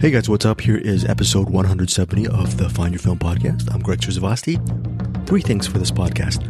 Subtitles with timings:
[0.00, 0.60] Hey guys, what's up?
[0.60, 3.68] Here is episode 170 of the Find Your Film podcast.
[3.74, 5.26] I'm Greg Srisavasdi.
[5.26, 6.40] Three things for this podcast.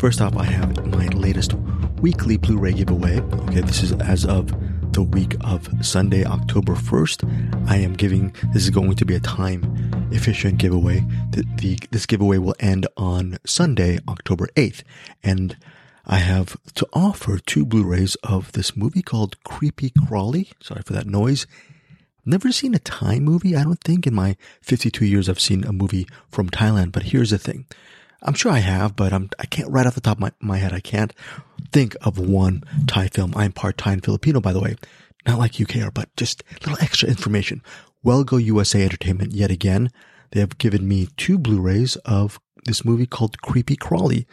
[0.00, 1.54] First off, I have my latest
[2.00, 3.20] weekly Blu-ray giveaway.
[3.20, 4.52] Okay, this is as of
[4.92, 7.70] the week of Sunday, October 1st.
[7.70, 10.98] I am giving, this is going to be a time efficient giveaway.
[11.30, 14.82] The, the, this giveaway will end on Sunday, October 8th.
[15.22, 15.56] And
[16.06, 20.50] I have to offer two Blu-rays of this movie called Creepy Crawly.
[20.60, 21.46] Sorry for that noise
[22.26, 23.56] never seen a Thai movie.
[23.56, 26.92] I don't think in my 52 years I've seen a movie from Thailand.
[26.92, 27.66] But here's the thing.
[28.22, 30.56] I'm sure I have, but I'm, I can't right off the top of my, my
[30.58, 30.72] head.
[30.72, 31.12] I can't
[31.72, 33.32] think of one Thai film.
[33.36, 34.76] I'm part Thai and Filipino, by the way.
[35.26, 37.62] Not like UK but just a little extra information.
[38.02, 39.90] Well Go USA Entertainment yet again.
[40.30, 44.26] They have given me two Blu-rays of this movie called Creepy Crawly.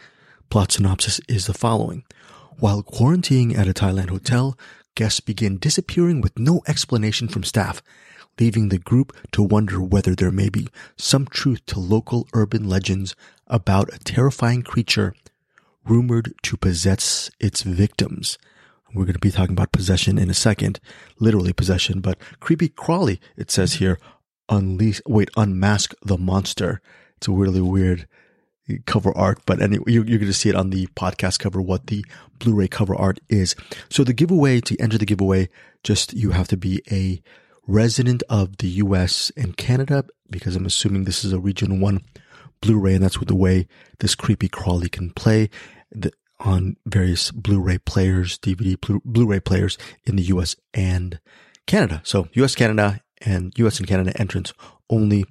[0.50, 2.04] Plot synopsis is the following.
[2.58, 4.56] While quarantining at a Thailand hotel,
[4.94, 7.82] guests begin disappearing with no explanation from staff,
[8.38, 13.14] leaving the group to wonder whether there may be some truth to local urban legends
[13.46, 15.14] about a terrifying creature
[15.84, 18.38] rumored to possess its victims.
[18.94, 20.78] We're going to be talking about possession in a second,
[21.18, 23.98] literally possession, but creepy crawly, it says here,
[24.48, 26.80] unleash, wait, unmask the monster.
[27.16, 28.06] It's a really weird
[28.86, 31.88] cover art, but anyway, you're, you're going to see it on the podcast cover, what
[31.88, 32.04] the
[32.38, 33.54] Blu-ray cover art is.
[33.88, 35.48] So the giveaway, to enter the giveaway,
[35.82, 37.22] just you have to be a
[37.66, 42.00] resident of the US and Canada, because I'm assuming this is a region one
[42.60, 43.66] Blu-ray, and that's what the way
[43.98, 45.50] this creepy crawly can play
[45.90, 51.20] the, on various Blu-ray players, DVD Blu- ray players in the US and
[51.66, 52.00] Canada.
[52.04, 54.52] So US, Canada, and US and Canada entrance
[54.90, 55.24] only.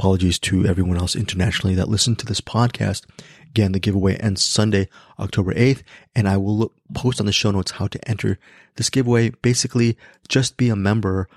[0.00, 3.04] Apologies to everyone else internationally that listened to this podcast.
[3.50, 5.82] Again, the giveaway ends Sunday, October 8th,
[6.14, 8.38] and I will look, post on the show notes how to enter
[8.76, 9.28] this giveaway.
[9.28, 11.28] Basically, just be a member,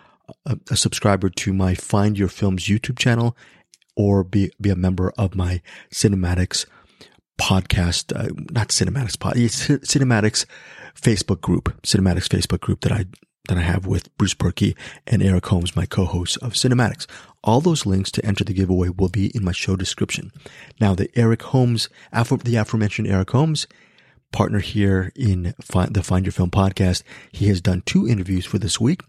[0.45, 3.35] a, a subscriber to my Find Your Films YouTube channel,
[3.97, 6.65] or be, be a member of my CinemAddicts
[7.37, 10.45] podcast, uh, not CinemAddicts pod, CinemAddicts
[10.95, 13.07] Facebook group, CinemAddicts Facebook group that I
[13.49, 14.73] that I have with Bruce Purkey
[15.05, 17.07] and Eric Holmes, my co-hosts of CinemAddicts.
[17.43, 20.31] All those links to enter the giveaway will be in my show description.
[20.79, 23.67] Now, the Eric Holmes, the aforementioned Eric Holmes,
[24.31, 28.79] partner here in the Find Your Film podcast, he has done two interviews for this
[28.79, 29.01] week.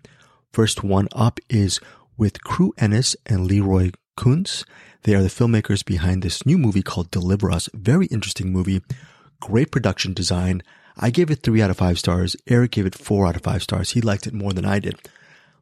[0.52, 1.80] First one up is
[2.16, 4.64] with Cru Ennis and Leroy Kuntz.
[5.02, 7.68] They are the filmmakers behind this new movie called Deliver Us.
[7.72, 8.82] Very interesting movie.
[9.40, 10.62] Great production design.
[10.96, 12.36] I gave it three out of five stars.
[12.46, 13.90] Eric gave it four out of five stars.
[13.90, 14.96] He liked it more than I did.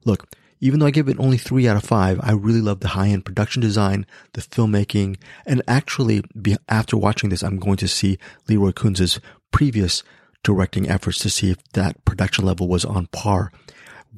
[0.05, 0.29] Look,
[0.63, 3.09] even though I give it only three out of five, I really love the high
[3.09, 6.23] end production design, the filmmaking, and actually,
[6.69, 8.17] after watching this, I'm going to see
[8.49, 9.19] Lee Roy Kunz's
[9.51, 10.05] previous
[10.45, 13.51] directing efforts to see if that production level was on par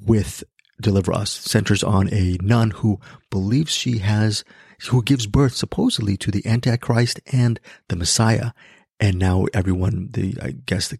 [0.04, 0.44] with
[0.78, 1.30] Deliver Us.
[1.30, 3.00] Centers on a nun who
[3.30, 4.44] believes she has,
[4.90, 8.50] who gives birth supposedly to the Antichrist and the Messiah.
[9.00, 10.98] And now everyone, the, I guess the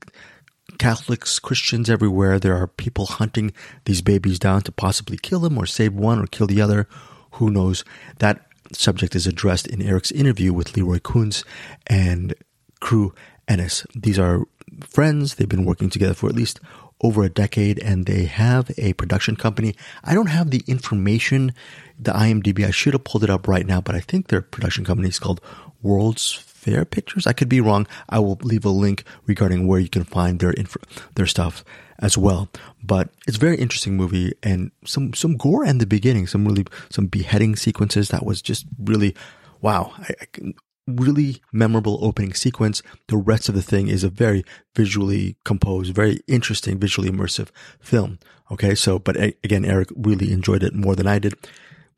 [0.78, 2.38] Catholics, Christians everywhere.
[2.38, 3.52] There are people hunting
[3.84, 6.88] these babies down to possibly kill them or save one or kill the other.
[7.32, 7.84] Who knows?
[8.18, 11.44] That subject is addressed in Eric's interview with Lee Roy Kunz
[11.86, 12.34] and
[12.80, 13.14] Cru
[13.48, 13.86] Ennis.
[13.94, 14.44] These are
[14.80, 15.34] friends.
[15.34, 16.60] They've been working together for at least
[17.02, 19.74] over a decade and they have a production company.
[20.02, 21.52] I don't have the information,
[21.98, 22.64] the IMDb.
[22.64, 25.18] I should have pulled it up right now, but I think their production company is
[25.18, 25.40] called
[25.82, 26.32] World's
[26.64, 27.26] Fair Pictures.
[27.26, 27.86] I could be wrong.
[28.08, 30.80] I will leave a link regarding where you can find their info,
[31.14, 31.62] their stuff
[31.98, 32.48] as well.
[32.82, 36.64] But it's a very interesting movie and some some gore in the beginning, some really
[36.88, 39.14] some beheading sequences that was just really
[39.60, 39.92] wow.
[39.98, 40.52] I, I,
[40.86, 42.82] really memorable opening sequence.
[43.08, 44.44] The rest of the thing is a very
[44.74, 47.48] visually composed, very interesting, visually immersive
[47.80, 48.18] film.
[48.50, 48.74] Okay.
[48.74, 51.34] So, but again, Eric really enjoyed it more than I did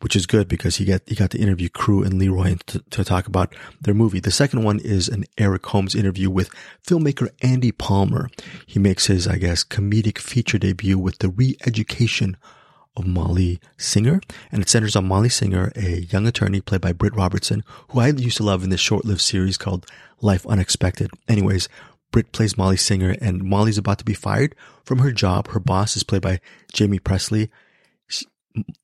[0.00, 3.04] which is good because he got he got to interview Cru and Leroy to, to
[3.04, 4.20] talk about their movie.
[4.20, 6.50] The second one is an Eric Holmes interview with
[6.86, 8.28] filmmaker Andy Palmer.
[8.66, 12.36] He makes his, I guess, comedic feature debut with the re-education
[12.96, 14.20] of Molly Singer,
[14.50, 18.08] and it centers on Molly Singer, a young attorney played by Britt Robertson, who I
[18.08, 19.86] used to love in this short-lived series called
[20.20, 21.10] Life Unexpected.
[21.28, 21.68] Anyways,
[22.10, 25.48] Britt plays Molly Singer, and Molly's about to be fired from her job.
[25.48, 26.40] Her boss is played by
[26.76, 27.50] Jaime Pressly,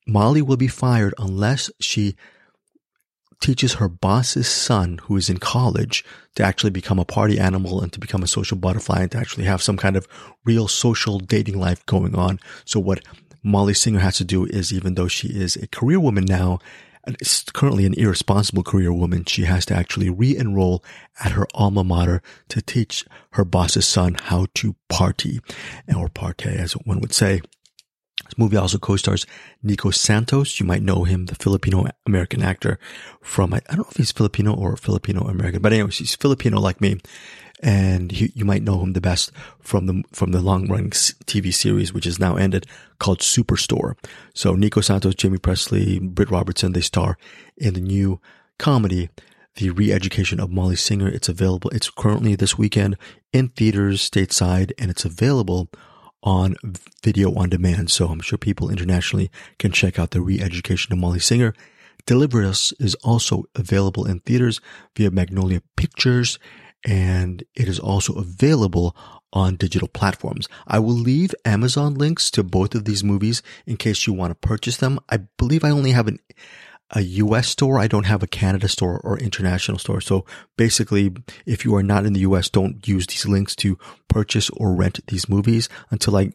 [0.07, 2.15] Molly will be fired unless she
[3.39, 6.05] teaches her boss's son, who is in college,
[6.35, 9.43] to actually become a party animal and to become a social butterfly and to actually
[9.43, 10.07] have some kind of
[10.45, 12.39] real social dating life going on.
[12.63, 13.03] So what
[13.43, 16.59] Molly Singer has to do is, even though she is a career woman now,
[17.05, 20.81] and is currently an irresponsible career woman, she has to actually re-enroll
[21.21, 25.41] at her alma mater to teach her boss's son how to party
[25.93, 27.41] or partay, as one would say.
[28.33, 29.27] This movie also co-stars
[29.61, 30.59] Nico Santos.
[30.59, 32.79] You might know him, the Filipino American actor
[33.21, 36.81] from, I, don't know if he's Filipino or Filipino American, but anyways, he's Filipino like
[36.81, 36.97] me.
[37.61, 41.53] And he, you might know him the best from the, from the long running TV
[41.53, 42.65] series, which is now ended
[42.97, 43.93] called Superstore.
[44.33, 47.19] So Nico Santos, Jaime Pressly, Britt Robertson, they star
[47.55, 48.19] in the new
[48.57, 49.11] comedy
[49.57, 51.07] the re-education of Molly Singer.
[51.07, 51.69] It's available.
[51.69, 52.97] It's currently this weekend
[53.31, 55.69] in theaters stateside and it's available
[56.23, 56.55] on
[57.03, 57.91] video on demand.
[57.91, 59.29] So I'm sure people internationally
[59.59, 61.53] can check out the re-education of Molly Singer.
[62.05, 64.59] Deliver Us is also available in theaters
[64.95, 66.39] via Magnolia Pictures
[66.85, 68.95] and it is also available
[69.31, 70.47] on digital platforms.
[70.67, 74.47] I will leave Amazon links to both of these movies in case you want to
[74.47, 74.99] purchase them.
[75.09, 76.19] I believe I only have an
[76.93, 77.79] a US store.
[77.79, 79.99] I don't have a Canada store or international store.
[79.99, 80.25] So
[80.57, 81.11] basically,
[81.45, 84.99] if you are not in the US, don't use these links to purchase or rent
[85.07, 86.31] these movies until I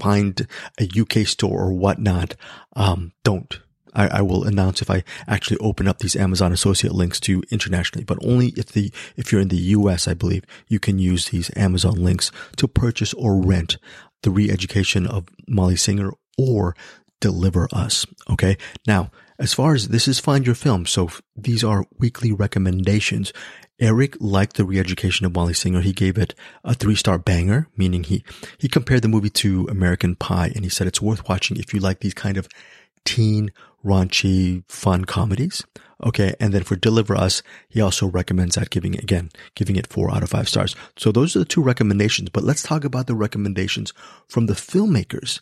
[0.00, 0.46] find
[0.78, 2.34] a UK store or whatnot.
[2.74, 3.60] Um, don't.
[3.94, 8.04] I, I, will announce if I actually open up these Amazon associate links to internationally,
[8.04, 11.50] but only if the, if you're in the US, I believe you can use these
[11.56, 13.78] Amazon links to purchase or rent
[14.22, 16.76] the re-education of Molly Singer or
[17.20, 18.04] deliver us.
[18.28, 18.58] Okay.
[18.86, 23.32] Now, as far as this is Find Your Film, so these are weekly recommendations.
[23.78, 25.82] Eric liked the re-education of Molly Singer.
[25.82, 26.34] He gave it
[26.64, 28.24] a three-star banger, meaning he,
[28.56, 31.80] he compared the movie to American Pie and he said it's worth watching if you
[31.80, 32.48] like these kind of
[33.04, 33.50] teen,
[33.84, 35.64] raunchy, fun comedies.
[36.04, 36.34] Okay.
[36.40, 40.22] And then for Deliver Us, he also recommends that giving, again, giving it four out
[40.22, 40.76] of five stars.
[40.96, 43.94] So those are the two recommendations, but let's talk about the recommendations
[44.28, 45.40] from the filmmakers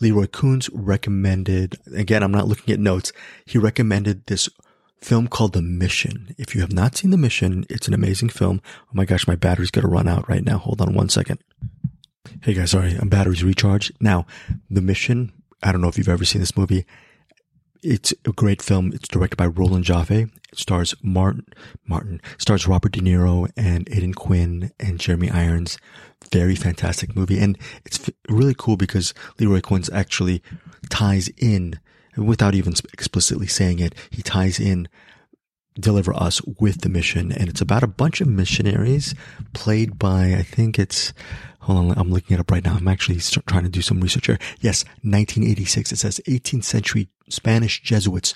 [0.00, 3.12] Lee Roy Kunz recommended, again, I'm not looking at notes.
[3.46, 4.48] He recommended this
[5.00, 6.34] film called The Mission.
[6.38, 8.60] If you have not seen The Mission, it's an amazing film.
[8.82, 10.58] Oh my gosh, my battery's going to run out right now.
[10.58, 11.38] Hold on one second.
[12.42, 13.92] Hey guys, sorry, I'm battery's recharged.
[14.00, 14.26] Now,
[14.70, 15.32] The Mission,
[15.62, 16.86] I don't know if you've ever seen this movie.
[17.86, 18.92] It's a great film.
[18.94, 20.10] It's directed by Roland Joffe.
[20.10, 21.44] It stars Martin,
[21.86, 25.76] Martin, stars Robert De Niro and Aidan Quinn and Jeremy Irons.
[26.32, 27.38] Very fantastic movie.
[27.38, 30.42] And it's really cool because Lee Roy Kunz actually
[30.88, 31.78] ties in,
[32.16, 34.88] without even explicitly saying it, he ties in
[35.78, 37.32] Deliver Us with the mission.
[37.32, 39.14] And it's about a bunch of missionaries
[39.52, 41.12] played by, I think it's,
[41.60, 42.74] hold on, I'm looking it up right now.
[42.74, 44.38] I'm actually trying to do some research here.
[44.60, 45.92] Yes, 1986.
[45.92, 48.34] It says 18th century Spanish Jesuits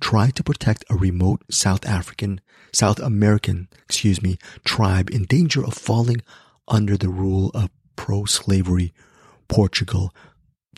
[0.00, 2.40] tried to protect a remote South African,
[2.72, 6.22] South American, excuse me, tribe in danger of falling
[6.66, 8.92] under the rule of pro-slavery
[9.48, 10.14] Portugal.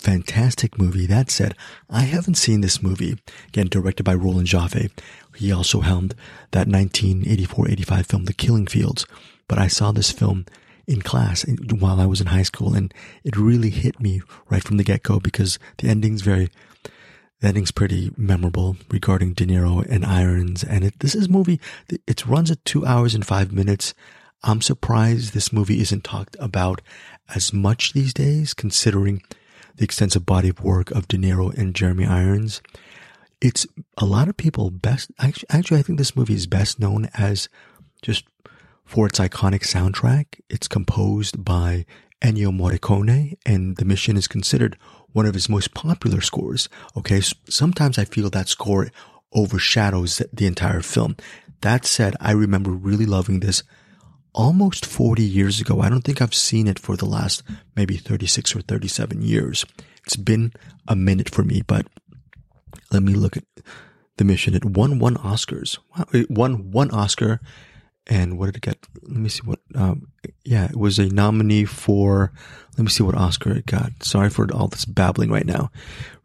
[0.02, 1.06] Fantastic movie.
[1.06, 1.54] That said,
[1.88, 3.18] I haven't seen this movie.
[3.46, 4.90] Again, directed by Roland Joffe.
[5.36, 6.16] He also helmed
[6.50, 9.06] that 1984-85 film, The Killing Fields.
[9.46, 10.46] But I saw this film
[10.88, 14.76] in class while I was in high school and it really hit me right from
[14.76, 16.50] the get-go because the ending's very
[17.38, 20.64] the ending's pretty memorable regarding De Niro and Irons.
[20.64, 23.94] And it, this is movie, it runs at two hours and five minutes.
[24.42, 26.80] I'm surprised this movie isn't talked about
[27.32, 29.22] as much these days, considering
[29.76, 32.60] the extensive body of work of De Niro and Jeremy Irons.
[33.40, 33.66] It's
[33.98, 37.48] a lot of people best, actually, actually I think this movie is best known as
[38.00, 38.24] just
[38.84, 40.40] for its iconic soundtrack.
[40.48, 41.86] It's composed by
[42.20, 44.76] Ennio Morricone and the mission is considered
[45.12, 46.68] one of his most popular scores.
[46.96, 47.20] Okay.
[47.48, 48.90] Sometimes I feel that score
[49.32, 51.16] overshadows the entire film.
[51.62, 53.62] That said, I remember really loving this
[54.34, 55.80] almost 40 years ago.
[55.80, 57.42] I don't think I've seen it for the last
[57.76, 59.64] maybe 36 or 37 years.
[60.04, 60.52] It's been
[60.88, 61.86] a minute for me, but
[62.90, 63.44] let me look at
[64.16, 64.54] the mission.
[64.54, 65.78] It won one Oscars.
[66.12, 67.40] It won one Oscar
[68.06, 68.86] and what did it get?
[69.02, 69.60] Let me see what.
[69.74, 70.08] Um,
[70.44, 72.32] yeah, it was a nominee for.
[72.76, 74.02] Let me see what Oscar it got.
[74.02, 75.70] Sorry for all this babbling right now.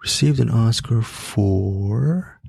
[0.02, 2.40] Received an Oscar for.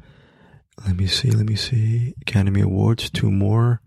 [0.87, 1.31] Let me see.
[1.31, 2.15] Let me see.
[2.23, 3.11] Academy Awards.
[3.11, 3.83] Two more.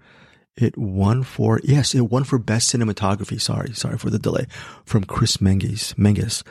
[0.57, 3.39] It won for yes, it won for best cinematography.
[3.39, 4.47] Sorry, sorry for the delay.
[4.85, 6.43] From Chris Menges, Menges,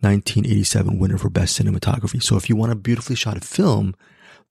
[0.00, 2.22] 1987 winner for best cinematography.
[2.22, 3.96] So if you want a beautifully shot film,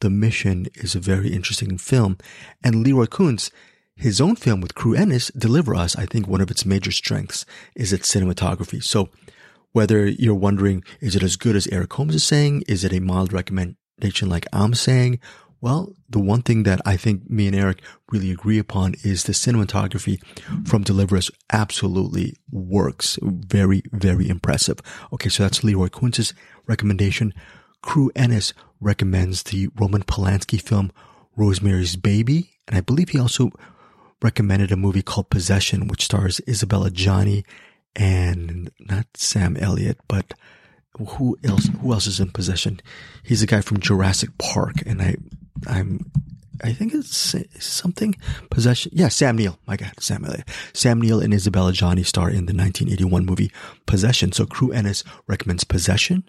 [0.02, 2.18] The Mission is a very interesting film.
[2.64, 3.50] And Lee Roy Kunz
[3.98, 7.46] his own film with Cru Ennis, Deliver Us, I think one of its major strengths
[7.76, 8.84] is its cinematography.
[8.84, 9.10] So
[9.72, 12.64] whether you're wondering, is it as good as Eric Holmes is saying?
[12.68, 15.20] Is it a mild recommendation like I'm saying?
[15.60, 19.34] Well, the one thing that I think me and Eric really agree upon is the
[19.34, 20.20] cinematography
[20.68, 23.18] from Deliver Us absolutely works.
[23.24, 24.80] Very, very impressive.
[25.12, 26.34] Okay, so that's Lee Roy Kunz'
[26.68, 27.34] recommendation.
[27.82, 30.92] Cru Ennis recommends the Roman Polanski film
[31.36, 32.52] Rosemary's Baby.
[32.68, 33.50] And I believe he also
[34.22, 37.44] recommended a movie called Possession, which stars Isabelle Adjani
[37.96, 40.34] and not Sam Elliott, but
[40.98, 41.70] who else?
[41.82, 42.80] Who else is in possession?
[43.24, 45.16] He's a guy from Jurassic Park, and I,
[45.66, 46.12] I'm,
[46.64, 48.16] I think it's something
[48.50, 48.92] possession.
[48.94, 49.60] Yeah, Sam Neill.
[49.68, 50.44] My God, Sam Neill.
[50.74, 53.52] Sam Neill and Isabelle Adjani star in the 1981 movie
[53.86, 54.32] Possession.
[54.32, 56.24] So Cru Ennis recommends Possession,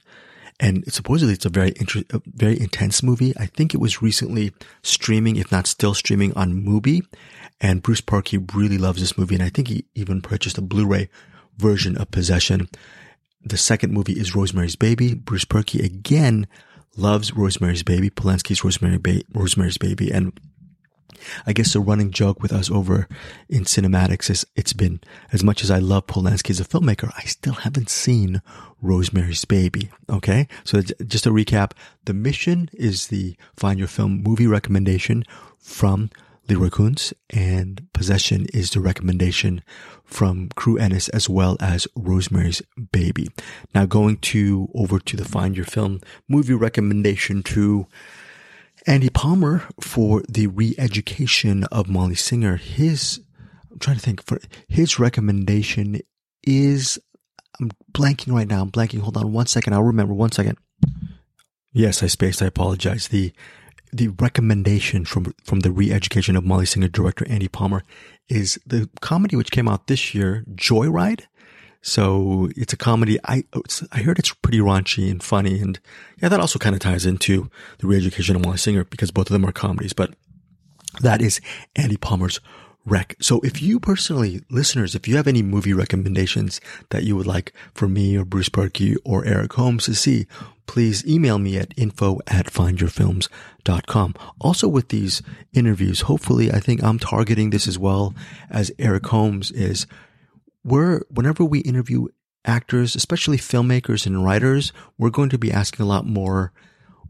[0.61, 3.33] and supposedly it's a very inter- a very intense movie.
[3.39, 7.03] I think it was recently streaming, if not still streaming on Mubi.
[7.61, 11.09] And Bruce Purkey really loves this movie, and I think he even purchased a Blu-ray
[11.57, 12.69] version of Possession.
[13.45, 15.15] The second movie is Rosemary's Baby.
[15.15, 16.47] Bruce Purkey again
[16.99, 20.39] loves Rosemary's Baby, Polanski's Rosemary ba- Rosemary's Baby, and
[21.47, 23.09] I guess the running joke with us over
[23.49, 25.01] in CinemAddicts is it's been
[25.33, 28.43] as much as I love Polanski as a filmmaker, I still haven't seen
[28.81, 29.91] Rosemary's Baby.
[30.09, 30.47] Okay.
[30.65, 31.73] So just a recap.
[32.05, 35.25] The mission is the find your film movie recommendation
[35.59, 36.11] from
[36.49, 39.63] Lee Roy Kunz and Possession is the recommendation
[40.05, 43.29] from Cru Ennis as well as Rosemary's Baby.
[43.75, 47.87] Now going to over to the Find Your Film movie recommendation to
[48.87, 52.57] Andy Palmer for the re-education of Molly Singer.
[52.57, 53.21] His,
[53.71, 56.01] I'm trying to think for his recommendation
[56.45, 56.99] is,
[57.61, 58.63] I'm blanking right now.
[58.63, 59.01] I'm blanking.
[59.01, 59.75] Hold on one second.
[59.75, 60.57] I'll remember one second.
[61.73, 62.41] Yes, I spaced.
[62.41, 63.09] I apologize.
[63.09, 63.33] The
[63.93, 67.83] the recommendation from from the re-education of Molly Singer director Andy Palmer
[68.29, 71.23] is the comedy which came out this year, Joyride.
[71.81, 73.19] So it's a comedy.
[73.25, 73.45] I
[73.93, 75.79] I heard it's pretty raunchy and funny, and
[76.21, 79.33] yeah, that also kind of ties into the re-education of Molly Singer because both of
[79.33, 79.93] them are comedies.
[79.93, 80.15] But
[81.01, 81.41] that is
[81.77, 82.41] Andy Palmer's
[82.89, 83.17] rec.
[83.21, 87.53] So if you personally, listeners, if you have any movie recommendations that you would like
[87.75, 90.27] for me or Bruce Purkey or Eric Holmes to see,
[90.67, 94.15] please email me at info at findyourfilms.com.
[94.41, 98.15] Also with these interviews, hopefully I think I'm targeting this as well
[98.51, 99.87] as Eric Holmes is
[100.65, 102.09] we're, whenever we interview
[102.45, 106.53] actors, especially filmmakers and writers, we're going to be asking a lot more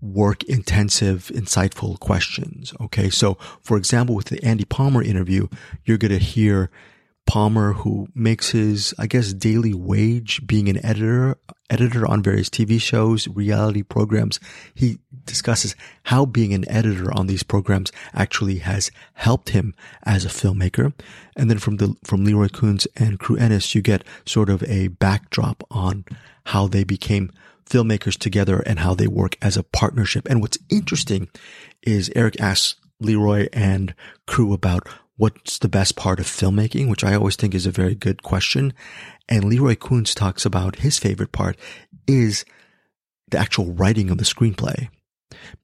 [0.01, 2.73] work intensive, insightful questions.
[2.81, 3.11] Okay.
[3.11, 5.49] So for example, with the Andy Palmer interview,
[5.85, 6.71] you're going to hear
[7.29, 11.37] Palmer, who makes his, I guess, daily wage being an editor,
[11.69, 14.41] editor on various TV shows, reality programs.
[14.75, 19.75] He discusses how being an editor on these programs actually has helped him
[20.05, 20.95] as a filmmaker.
[21.37, 24.63] And then from the, from Lee Roy Kunz and Cru Ennis, you get sort of
[24.63, 26.07] a backdrop on
[26.47, 27.31] how they became
[27.69, 30.27] filmmakers together and how they work as a partnership.
[30.29, 31.29] And what's interesting
[31.83, 33.95] is Eric asks Leroy and
[34.27, 37.95] Cru about what's the best part of filmmaking, which I always think is a very
[37.95, 38.73] good question.
[39.29, 41.59] And Lee Roy Kunz talks about his favorite part
[42.07, 42.45] is
[43.31, 44.89] the actual writing of the screenplay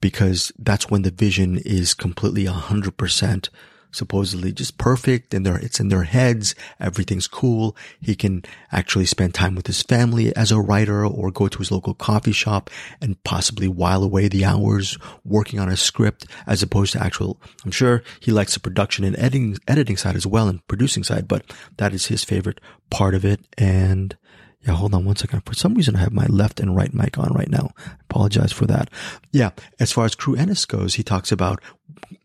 [0.01, 3.49] because that's when the vision is completely 100%
[3.95, 6.55] supposedly just perfect and it's in their heads.
[6.81, 7.77] Everything's cool.
[8.01, 11.71] He can actually spend time with his family as a writer or go to his
[11.71, 12.71] local coffee shop
[13.01, 17.71] and possibly while away the hours working on a script as opposed to actual, I'm
[17.71, 21.53] sure he likes the production and editing, editing side as well and producing side, but
[21.77, 22.61] that is his favorite
[22.91, 23.41] part of it.
[23.57, 24.17] And
[24.63, 25.43] yeah, hold on one second.
[25.45, 27.73] For some reason, I have my left and right mic on right now.
[27.77, 28.89] I apologize for that.
[29.31, 29.51] Yeah.
[29.79, 31.61] As far as Cru Ennis goes, he talks about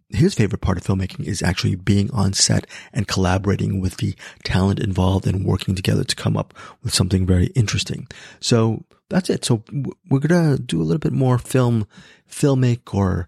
[0.10, 4.80] his favorite part of filmmaking is actually being on set and collaborating with the talent
[4.80, 8.08] involved and working together to come up with something very interesting.
[8.40, 9.46] So that's it.
[9.46, 9.64] So
[10.10, 11.88] we're going to do a little bit more film,
[12.30, 13.28] filmic or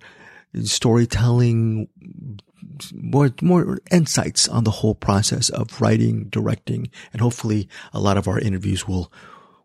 [0.64, 1.88] storytelling,
[2.94, 8.28] more, more insights on the whole process of writing, directing, and hopefully a lot of
[8.28, 9.12] our interviews will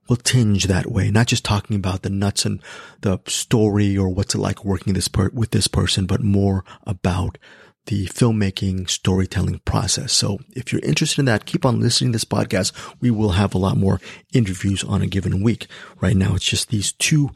[0.08, 2.62] will tinge that way, not just talking about the nuts and
[3.00, 7.38] the story or what's it like working this per- with this person, but more about
[7.86, 10.12] the filmmaking storytelling process.
[10.12, 12.72] So if you're interested in that, keep on listening to this podcast.
[13.00, 14.00] We will have a lot more
[14.32, 15.66] interviews on a given week.
[16.00, 17.30] Right now, it's just these two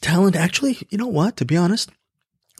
[0.00, 0.36] talent.
[0.36, 1.36] Actually, you know what?
[1.36, 1.90] To be honest,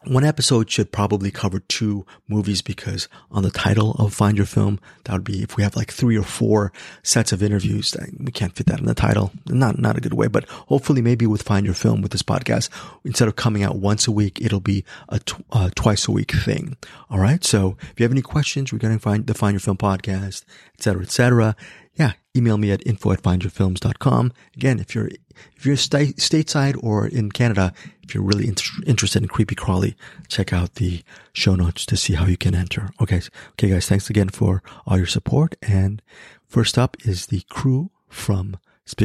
[0.04, 4.80] one episode should probably cover two movies because on the title of Find Your Film,
[5.04, 8.54] that would be if we have like three or four sets of interviews, we can't
[8.54, 9.30] fit that in the title.
[9.47, 12.71] Not, not a good way, but hopefully maybe with Find Your Film with this podcast,
[13.04, 16.33] instead of coming out once a week, it'll be a tw- uh, twice a week
[16.33, 16.76] thing.
[17.11, 17.45] All right.
[17.45, 21.02] So if you have any questions regarding find, the Find Your Film podcast, et cetera,
[21.02, 21.57] et cetera,
[21.95, 24.33] yeah, email me at info at findyourfilms.com.
[24.57, 25.11] Again, if you're,
[25.56, 29.97] if you're st- stateside or in Canada, if you're really inter- interested in creepy crawly,
[30.28, 32.90] check out the show notes to see how you can enter.
[33.00, 33.20] Okay.
[33.52, 33.88] Okay, guys.
[33.88, 35.54] Thanks again for all your support.
[35.62, 36.02] And
[36.47, 38.56] first up is the crew from,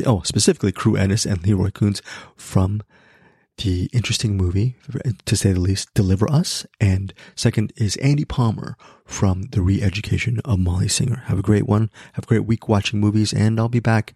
[0.05, 2.01] oh, specifically Cru Ennis and Lee Roy Kunz
[2.35, 2.81] from
[3.57, 4.75] the interesting movie,
[5.05, 6.65] eh, to say the least, Deliver Us.
[6.79, 8.75] And second is Andy Palmer
[9.05, 11.23] from The Re-Education of Molly Singer.
[11.27, 11.89] Have a great one.
[12.13, 14.13] Have a great week watching movies and I'll be back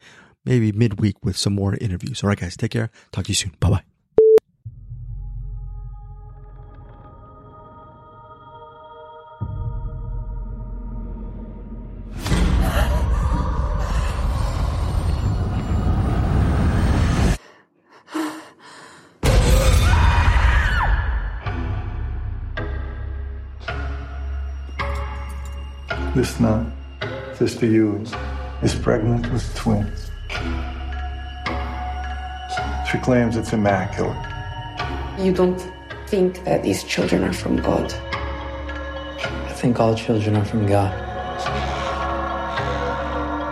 [0.49, 2.23] maybe midweek with some more interviews.
[2.23, 2.89] All right, guys, take care.
[3.11, 3.53] Talk to you soon.
[3.59, 3.83] Bye bye.
[26.41, 26.71] Nun,
[27.35, 28.13] Sister Hughes,
[28.61, 30.08] is pregnant with twins.
[32.90, 34.16] She claims it's immaculate.
[35.18, 35.60] You don't
[36.06, 37.92] think that these children are from God?
[39.48, 40.92] I think all children are from God.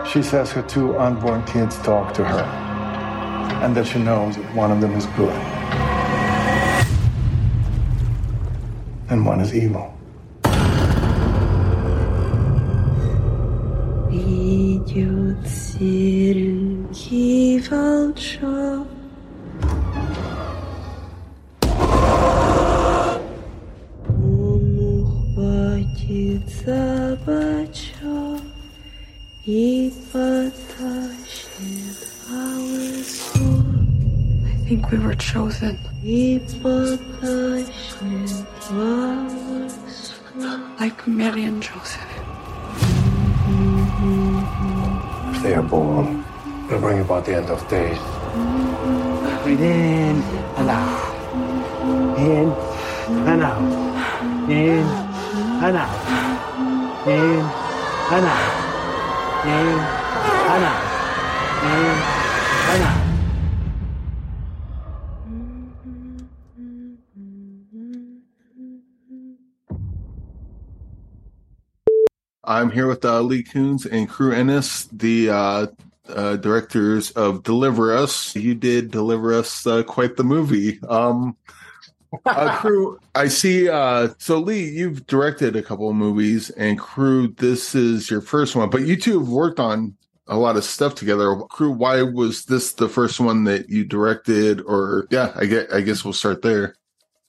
[0.07, 2.45] She says her two unborn kids talk to her,
[3.65, 5.35] and that she knows that one of them is good,
[9.09, 9.89] and one is evil.
[14.11, 16.03] Идет серенький
[17.61, 18.96] волчок.
[26.67, 28.41] ухватит за бочок
[29.45, 31.49] и потащит
[32.27, 33.65] по лесу.
[34.45, 35.79] I think we were chosen.
[36.03, 38.75] И потащит по
[39.59, 40.15] лесу.
[40.81, 42.01] Like Mary and Joseph.
[45.33, 46.25] If they are born,
[46.69, 47.99] it'll bring about the end of days.
[49.45, 50.23] Breathe in
[50.57, 51.15] and out.
[52.19, 52.53] In
[53.27, 54.49] and out.
[54.49, 54.87] In
[55.62, 56.36] and out.
[57.08, 57.14] I'm
[72.72, 75.68] here with uh, Lee Kunz and Cru Ennis, the uh,
[76.10, 78.36] uh, directors of Deliver Us.
[78.36, 80.82] You did deliver us uh, quite the movie.
[80.84, 81.38] Um,
[82.26, 83.70] uh, Cru, I see.
[83.70, 88.56] Uh, so, Lee, you've directed a couple of movies, and Cru, this is your first
[88.56, 89.96] one, but you two have worked on
[90.28, 91.36] a lot of stuff together.
[91.50, 94.62] Cru, why was this the first one that you directed?
[94.62, 95.72] Or, yeah, I get.
[95.72, 96.76] I guess we'll start there.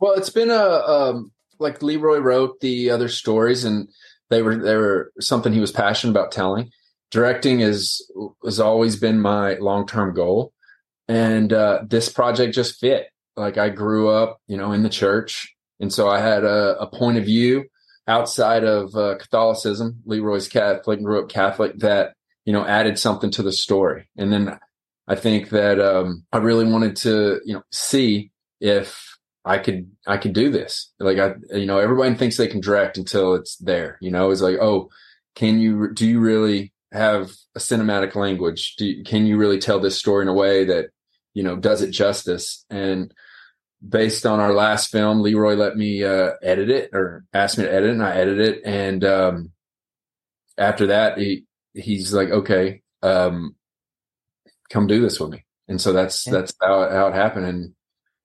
[0.01, 3.89] Well, it's been a um, like Leroy wrote the other stories, and
[4.31, 6.71] they were they were something he was passionate about telling.
[7.11, 8.11] Directing is
[8.45, 10.53] has always been my long term goal,
[11.09, 13.09] and uh, this project just fit.
[13.39, 16.87] Like I grew up, you know, in the church, and so I had a, a
[16.87, 17.65] point of view
[18.07, 20.03] outside of uh, Catholicism.
[20.05, 21.79] Leroy's Catholic, grew up Catholic.
[21.79, 24.59] That you know added something to the story, and then
[25.09, 30.19] I think that um, I really wanted to, you know, see if I could I
[30.19, 30.93] could do this.
[31.01, 33.97] Like I you know everybody thinks they can direct until it's there.
[34.03, 34.91] You know, it's like oh,
[35.35, 38.77] can you do you really have a cinematic language?
[38.77, 40.91] Do you, can you really tell this story in a way that
[41.33, 42.65] you know does it justice?
[42.69, 43.15] And
[43.87, 47.73] based on our last film, Leroy let me uh, edit it or asked me to
[47.73, 48.63] edit it, and I edited it.
[48.65, 49.51] And um,
[50.57, 53.55] after that, he he's like, okay, um,
[54.71, 55.45] come do this with me.
[55.69, 56.33] And so that's yeah.
[56.33, 57.47] that's how how it happened.
[57.47, 57.75] And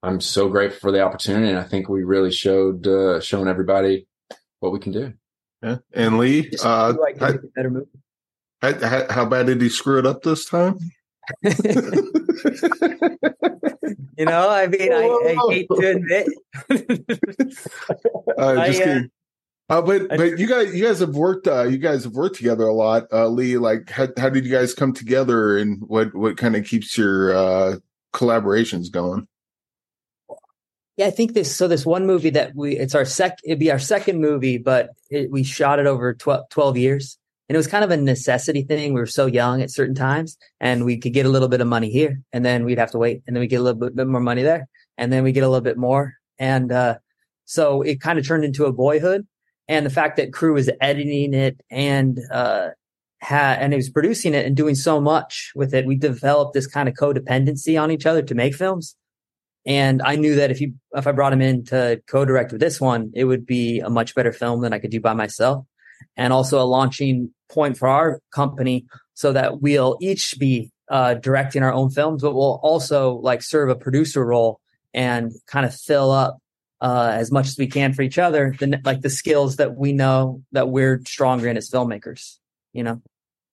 [0.01, 4.07] I'm so grateful for the opportunity, and I think we really showed uh, shown everybody
[4.59, 5.13] what we can do.
[5.61, 7.87] Yeah, and Lee, uh, like how, better movie.
[8.61, 10.79] How, how, bad did he screw it up this time?
[14.17, 16.27] you know, I mean, I, I hate to admit.
[18.37, 19.11] uh, just kidding.
[19.69, 22.65] Uh, but but you guys you guys have worked uh, you guys have worked together
[22.65, 23.57] a lot, uh, Lee.
[23.57, 27.33] Like how how did you guys come together, and what what kind of keeps your
[27.33, 27.75] uh,
[28.13, 29.27] collaborations going?
[30.97, 31.55] Yeah, I think this.
[31.55, 34.89] So this one movie that we, it's our sec, it'd be our second movie, but
[35.09, 37.17] it, we shot it over 12, 12, years,
[37.47, 38.93] and it was kind of a necessity thing.
[38.93, 41.67] We were so young at certain times, and we could get a little bit of
[41.67, 43.95] money here, and then we'd have to wait, and then we get a little bit,
[43.95, 46.97] bit more money there, and then we get a little bit more, and uh,
[47.45, 49.27] so it kind of turned into a boyhood.
[49.69, 52.69] And the fact that Cru was editing it and uh,
[53.19, 56.67] had and he was producing it and doing so much with it, we developed this
[56.67, 58.97] kind of codependency on each other to make films
[59.65, 62.81] and I knew that if you, if I brought him in to co-direct with this
[62.81, 65.65] one, it would be a much better film than I could do by myself.
[66.17, 71.63] And also a launching point for our company so that we'll each be uh, directing
[71.63, 74.59] our own films, but we'll also like serve a producer role
[74.93, 76.37] and kind of fill up
[76.81, 79.93] uh, as much as we can for each other, the, like the skills that we
[79.93, 82.37] know that we're stronger in as filmmakers,
[82.73, 83.01] you know?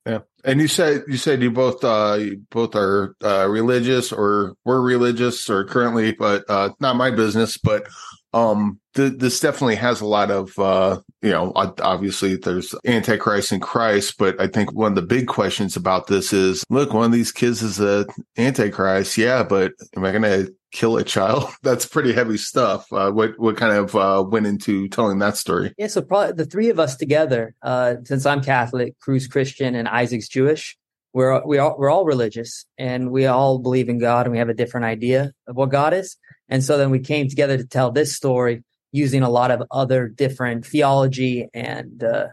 [0.06, 4.56] Yeah, and you said you said you both uh you both are uh, religious or
[4.64, 7.58] were religious or currently, but uh, not my business.
[7.58, 7.86] But
[8.32, 13.62] um, th- this definitely has a lot of, uh, you know, obviously there's Antichrist and
[13.62, 17.12] Christ, but I think one of the big questions about this is, look, one of
[17.12, 19.18] these kids is a Antichrist.
[19.18, 21.50] Yeah, but am I to kill a child?
[21.62, 22.90] That's pretty heavy stuff.
[22.92, 25.74] Uh, what, what kind of, uh, went into telling that story?
[25.76, 25.88] Yeah.
[25.88, 30.28] So probably the three of us together, uh, since I'm Catholic, Cru's Christian and Isaac's
[30.28, 30.76] Jewish,
[31.12, 34.48] we're, we all, we're all religious and we all believe in God and we have
[34.48, 36.16] a different idea of what God is.
[36.50, 40.08] And so then we came together to tell this story using a lot of other
[40.08, 42.26] different theology and uh,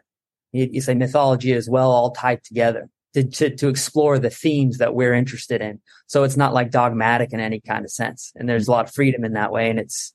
[0.51, 4.95] you, say mythology as well, all tied together to, to, to explore the themes that
[4.95, 5.79] we're interested in.
[6.07, 8.93] So it's not like dogmatic in any kind of sense, and there's a lot of
[8.93, 9.69] freedom in that way.
[9.69, 10.13] And it's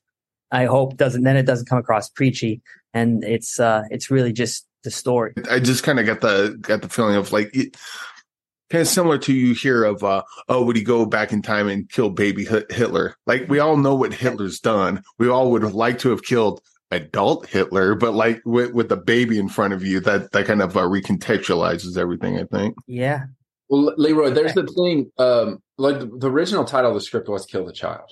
[0.51, 2.61] I hope doesn't then it doesn't come across preachy,
[2.93, 5.33] and it's uh, it's really just the story.
[5.49, 7.55] I just kind of got the got the feeling of like.
[8.69, 11.41] It, kind of similar to you hear of uh oh would he go back in
[11.41, 13.15] time and kill baby hitler?
[13.25, 15.03] Like we all know what hitler's done.
[15.19, 18.95] We all would have liked to have killed adult hitler but like with, with the
[18.95, 22.75] baby in front of you that that kind of uh, recontextualizes everything i think.
[22.87, 23.25] Yeah.
[23.69, 27.65] Well leroy there's the thing um like the original title of the script was kill
[27.65, 28.11] the child.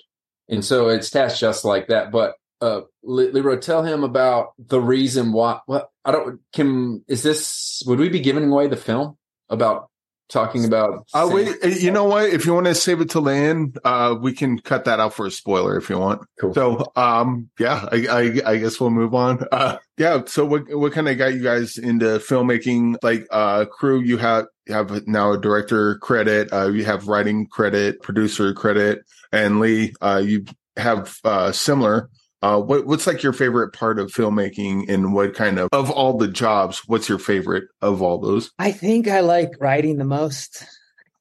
[0.49, 5.31] And so it's tasked just like that but uh leroy tell him about the reason
[5.31, 9.17] why what i don't can is this would we be giving away the film
[9.49, 9.90] about
[10.31, 11.05] talking about.
[11.13, 12.29] Uh, wait, you know what?
[12.29, 15.13] If you want to save it till the end, uh, we can cut that out
[15.13, 16.21] for a spoiler if you want.
[16.39, 16.53] Cool.
[16.53, 19.45] So, um, yeah, I, I, I guess we'll move on.
[19.51, 20.23] Uh, yeah.
[20.25, 22.95] So what, what kind of got you guys into filmmaking?
[23.03, 27.47] Like, uh, Cru, you have, you have now a director credit, uh, you have writing
[27.47, 30.45] credit, producer credit, and Lee, uh, you
[30.77, 32.09] have, uh, similar.
[32.41, 36.17] Uh, what, what's like your favorite part of filmmaking and what kind of, of all
[36.17, 38.51] the jobs, what's your favorite of all those?
[38.57, 40.65] I think I like writing the most.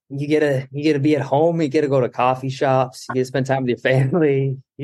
[0.08, 1.60] You get to, you get to be at home.
[1.60, 3.06] You get to go to coffee shops.
[3.10, 4.56] You get to spend time with your family.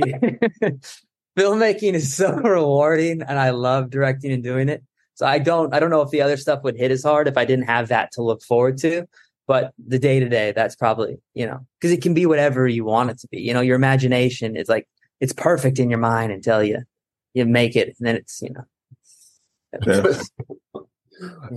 [1.38, 4.83] Filmmaking is so rewarding and I love directing and doing it.
[5.14, 7.38] So I don't, I don't know if the other stuff would hit as hard if
[7.38, 9.07] I didn't have that to look forward to.
[9.46, 12.85] But the day to day, that's probably, you know, because it can be whatever you
[12.85, 13.40] want it to be.
[13.40, 14.87] You know, your imagination is like
[15.20, 16.83] it's perfect in your mind until you
[17.35, 18.64] you make it, and then it's you know.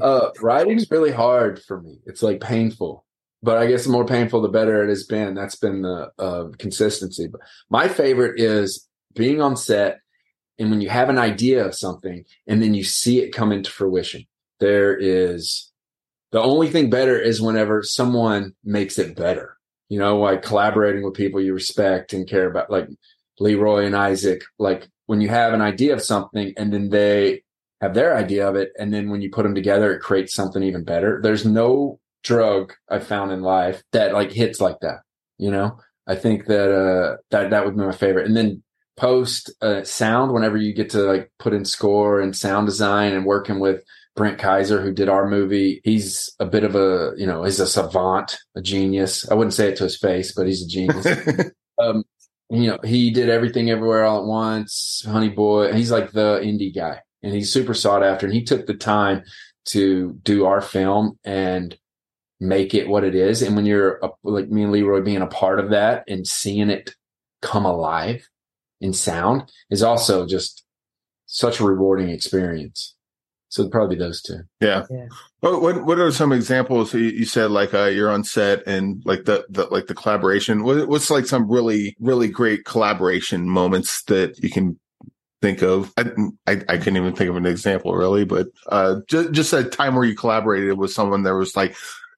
[0.02, 2.00] uh, writing's really hard for me.
[2.06, 3.06] It's like painful,
[3.42, 5.36] but I guess the more painful, the better it has been.
[5.36, 7.28] That's been the uh, consistency.
[7.28, 10.00] But my favorite is being on set,
[10.58, 13.72] and when you have an idea of something, and then you see it come into
[13.72, 14.26] fruition.
[14.60, 15.72] There is
[16.32, 19.56] the only thing better is whenever someone makes it better.
[19.88, 22.88] You know, like collaborating with people you respect and care about, like
[23.40, 27.44] Leroy and Isaac, like when you have an idea of something and then they
[27.82, 30.64] have their idea of it, and then when you put them together, it creates something
[30.64, 31.20] even better.
[31.24, 35.00] There's no drug I found in life that like hits like that.
[35.38, 38.28] You know, I think that uh that that would be my favorite.
[38.28, 38.64] And then
[39.00, 43.26] post uh, sound, whenever you get to like put in score and sound design and
[43.26, 43.82] working with
[44.16, 47.66] Brent Kiser, who did our movie, he's a bit of a, you know, he's a
[47.66, 49.30] savant, a genius.
[49.32, 51.08] I wouldn't say it to his face, but he's a genius.
[51.82, 52.04] um,
[52.50, 55.04] you know, he did everything everywhere all at once.
[55.06, 58.26] Honey Boy, he's like the indie guy, and he's super sought after.
[58.26, 59.24] And he took the time
[59.66, 61.78] to do our film and
[62.40, 63.42] make it what it is.
[63.42, 66.70] And when you're a, like me and Leroy being a part of that and seeing
[66.70, 66.96] it
[67.42, 68.28] come alive
[68.82, 70.64] in sound is also just
[71.26, 72.96] such a rewarding experience.
[73.50, 74.42] So probably those two.
[74.62, 74.86] Yeah.
[74.90, 75.08] yeah.
[75.40, 76.94] What what are some examples?
[76.94, 80.64] You said like uh, you're on set and like the, the like the collaboration.
[80.64, 84.80] What, what's like some really really great collaboration moments that you can
[85.42, 85.92] think of?
[85.98, 86.12] I,
[86.46, 89.96] I, I couldn't even think of an example really, but uh, just just a time
[89.96, 91.76] where you collaborated with someone that was like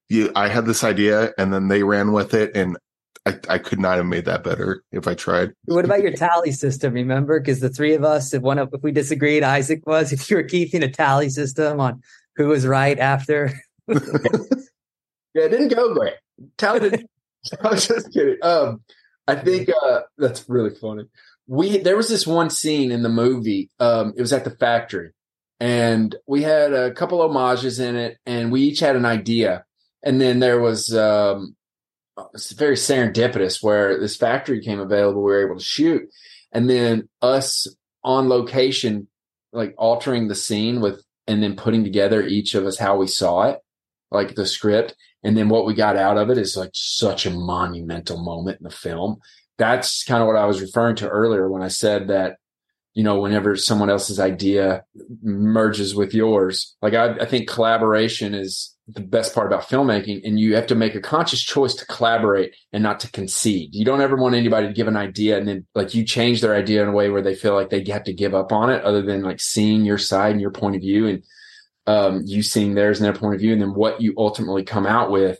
[0.09, 0.31] you.
[0.35, 2.77] I had this idea and then they ran with it and
[3.25, 5.51] I, I could not have made that better if I tried.
[5.65, 6.93] What about your tally system?
[6.93, 10.11] Remember, because the three of us, if one of if we disagreed, Isaac was.
[10.21, 12.01] If you were keeping a tally system on
[12.35, 13.53] who was right after.
[13.87, 13.97] yeah,
[15.35, 16.15] it didn't go great.
[16.57, 17.09] Tally didn't.
[17.63, 18.37] I was just kidding.
[18.41, 18.81] Um,
[19.27, 21.05] I think uh, that's really funny.
[21.47, 23.69] We there was this one scene in the movie.
[23.79, 25.11] Um, it was at the factory,
[25.59, 29.65] and we had a couple homages in it, and we each had an idea.
[30.03, 31.55] And then there was um,
[32.33, 35.23] it's very serendipitous where this factory came available.
[35.23, 36.03] We were able to shoot,
[36.51, 37.67] and then us
[38.03, 39.07] on location,
[39.53, 43.43] like altering the scene with, and then putting together each of us how we saw
[43.49, 43.59] it,
[44.09, 47.31] like the script, and then what we got out of it is like such a
[47.31, 49.17] monumental moment in the film.
[49.57, 52.37] That's kind of what I was referring to earlier when I said that
[52.93, 54.83] you know, whenever someone else's idea
[55.23, 56.75] merges with yours.
[56.81, 60.21] Like I, I, think collaboration is the best part about filmmaking.
[60.23, 63.73] And you have to make a conscious choice to collaborate and not to concede.
[63.73, 66.55] You don't ever want anybody to give an idea and then like you change their
[66.55, 68.83] idea in a way where they feel like they have to give up on it
[68.83, 71.23] other than like seeing your side and your point of view and
[71.87, 73.53] um, you seeing theirs and their point of view.
[73.53, 75.39] And then what you ultimately come out with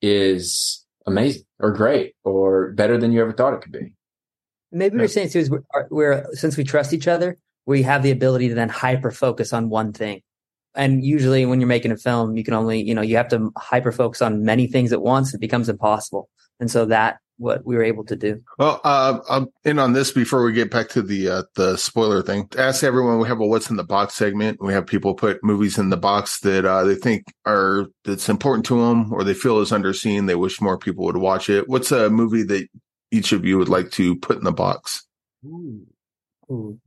[0.00, 3.92] is amazing or great or better than you ever thought it could be.
[4.70, 7.36] Maybe we're saying too is we're, we're since we trust each other,
[7.66, 10.22] we have the ability to then hyper focus on one thing.
[10.74, 13.52] And usually when you're making a film, you can only, you know, you have to
[13.56, 15.34] hyper focus on many things at once.
[15.34, 16.28] It becomes impossible.
[16.60, 18.40] And so that what we were able to do.
[18.58, 22.22] Well, uh, I'm in on this before we get back to the uh, the spoiler
[22.22, 22.48] thing.
[22.56, 24.62] Ask everyone, we have a "What's in the Box" segment.
[24.62, 28.64] We have people put movies in the box that uh, they think are that's important
[28.66, 30.26] to them, or they feel is underseen.
[30.26, 31.68] They wish more people would watch it.
[31.68, 32.68] What's a movie that
[33.10, 35.04] each of you would like to put in the box?
[35.44, 35.86] Ooh.
[36.50, 36.78] Ooh.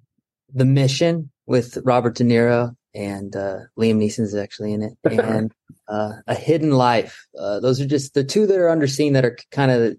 [0.53, 5.51] The Mission with Robert De Niro and uh, Liam Neeson is actually in it, and
[5.87, 7.27] uh, A Hidden Life.
[7.37, 9.95] Uh, those are just the two that are underseen that are kind of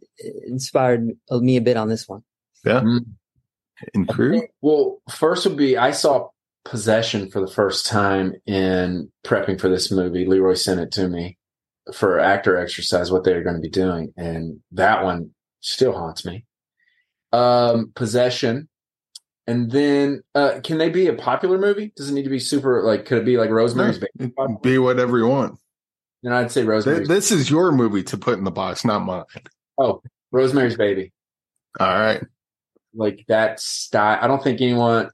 [0.47, 2.23] inspired me a bit on this one.
[2.65, 2.81] Yeah.
[2.81, 2.99] Mm-hmm.
[3.93, 4.43] In Cru?
[4.63, 6.29] Well, first would be I saw
[6.65, 10.27] Possession for the first time in prepping for this movie.
[10.27, 11.39] Leroy sent it to me
[11.95, 15.31] for actor exercise, what they were going to be doing, and that one
[15.61, 16.45] still haunts me.
[17.33, 18.69] Um, Possession
[19.47, 21.93] and then, uh, can they be a popular movie?
[21.97, 22.83] Does it need to be super?
[22.83, 24.33] Like, could it be like Rosemary's Baby?
[24.63, 25.59] Be whatever you want.
[26.23, 27.07] Then I'd say Rosemary's.
[27.07, 29.25] This is your movie to put in the box, not mine.
[29.79, 31.13] Oh, Rosemary's Baby.
[31.79, 32.25] All right.
[32.95, 34.19] Like that style.
[34.21, 35.11] I don't think anyone.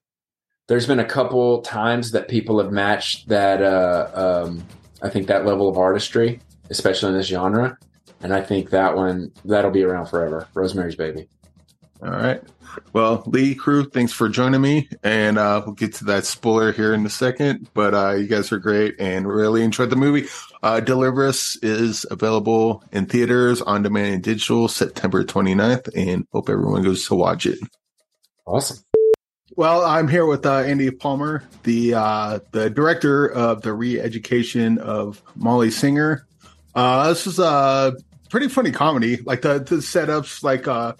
[0.68, 3.62] There's been a couple times that people have matched that.
[3.62, 4.64] Uh, um,
[5.02, 6.40] I think that level of artistry,
[6.70, 7.76] especially in this genre,
[8.22, 10.48] and I think that one that'll be around forever.
[10.54, 11.28] Rosemary's Baby.
[12.02, 12.42] All right.
[12.92, 16.94] Well, Lee Cru, thanks for joining me, and uh, we'll get to that spoiler here
[16.94, 17.68] in a second.
[17.74, 20.26] But uh, you guys are great, and really enjoyed the movie.
[20.62, 26.48] Uh, Deliver Us is available in theaters, on demand, and digital, September 29th, and hope
[26.48, 27.58] everyone goes to watch it.
[28.46, 28.78] Awesome.
[29.54, 35.22] Well, I'm here with uh, Andy Palmer, the uh, the director of the re-education of
[35.36, 36.26] Molly Singer.
[36.74, 37.94] Uh, this is a
[38.32, 39.18] pretty funny comedy.
[39.18, 40.94] Like the, the setups, like uh,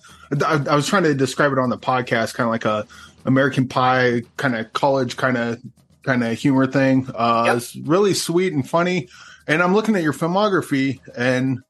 [0.45, 2.87] I, I, was trying to describe it on the podcast, kind of like a
[3.25, 5.59] American Pie kind of college kind of
[6.05, 7.09] kind of humor thing.
[7.13, 7.57] Uh, yep.
[7.57, 9.09] It's really sweet and funny.
[9.49, 11.61] And I'm looking at your filmography, and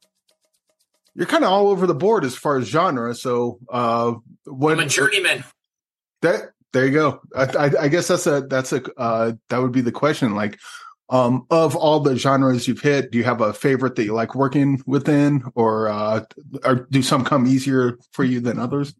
[1.15, 3.15] you're kind of all over the board as far as genre.
[3.15, 4.73] So, uh, what?
[4.73, 5.45] I'm a journeyman.
[6.23, 7.21] That there you go.
[7.37, 10.35] I, I, I guess that's a that's a uh, that would be the question.
[10.35, 10.59] Like,
[11.09, 14.35] um, of all the genres you've hit, do you have a favorite that you like
[14.35, 16.25] working within, or, uh,
[16.65, 18.95] or do some come easier for you than others?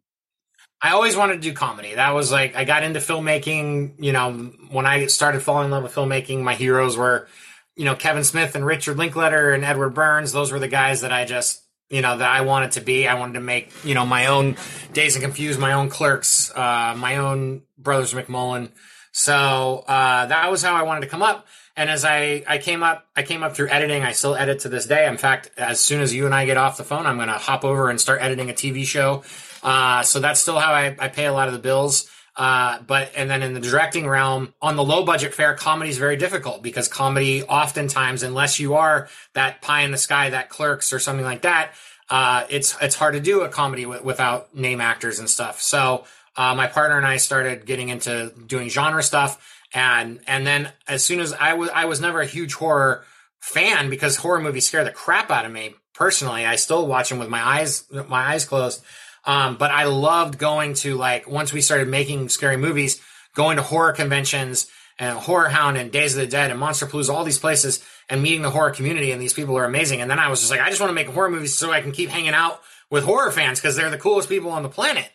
[0.83, 1.95] I always wanted to do comedy.
[1.95, 4.03] That was like I got into filmmaking.
[4.03, 4.33] You know,
[4.69, 7.29] when I started falling in love with filmmaking, my heroes were,
[7.77, 10.33] you know, Kevin Smith and Richard Linklater and Edward Burns.
[10.33, 13.07] Those were the guys that I just, you know, that I wanted to be.
[13.07, 14.57] I wanted to make, you know, my own
[14.91, 18.69] Dazed and Confused, my own Clerks, uh, my own Brothers McMullen.
[19.13, 21.47] So uh, that was how I wanted to come up.
[21.75, 24.03] And as I, I came up, I came up through editing.
[24.03, 25.07] I still edit to this day.
[25.07, 27.33] In fact, as soon as you and I get off the phone, I'm going to
[27.33, 29.23] hop over and start editing a TV show.
[29.63, 32.09] Uh, so that's still how I, I, pay a lot of the bills.
[32.35, 35.97] Uh, but, and then in the directing realm, on the low budget fare, comedy is
[35.97, 40.93] very difficult because comedy oftentimes, unless you are that pie in the sky, that clerks
[40.93, 41.71] or something like that,
[42.09, 45.61] uh, it's, it's hard to do a comedy w- without name actors and stuff.
[45.61, 50.71] So, uh, my partner and I started getting into doing genre stuff and and then
[50.87, 53.03] as soon as I was I was never a huge horror
[53.39, 56.45] fan because horror movies scare the crap out of me personally.
[56.45, 58.83] I still watch them with my eyes my eyes closed.
[59.25, 63.01] Um, but I loved going to like once we started making scary movies,
[63.35, 64.67] going to horror conventions
[64.99, 68.41] and Horror Hound and Days of the Dead and Monsterpalooza, all these places, and meeting
[68.41, 69.11] the horror community.
[69.11, 70.01] And these people are amazing.
[70.01, 71.81] And then I was just like, I just want to make horror movies so I
[71.81, 75.09] can keep hanging out with horror fans because they're the coolest people on the planet.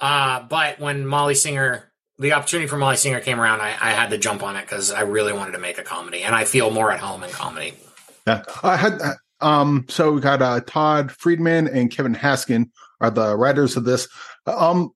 [0.00, 4.10] Uh, but when Molly Singer the opportunity for Molly Singer came around, I, I had
[4.10, 6.70] to jump on it because I really wanted to make a comedy, and I feel
[6.70, 7.74] more at home in comedy.
[8.26, 8.98] Yeah, I had.
[9.40, 14.08] Um, so we got uh, Todd Friedman and Kevin Haskin are the writers of this.
[14.46, 14.90] Um,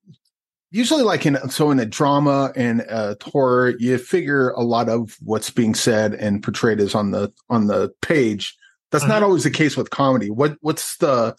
[0.71, 5.17] usually, like in so in a drama and a horror, you figure a lot of
[5.21, 8.57] what's being said and portrayed is on the on the page.
[8.91, 9.25] That's not mm-hmm.
[9.25, 10.31] always the case with comedy.
[10.31, 11.37] What what's the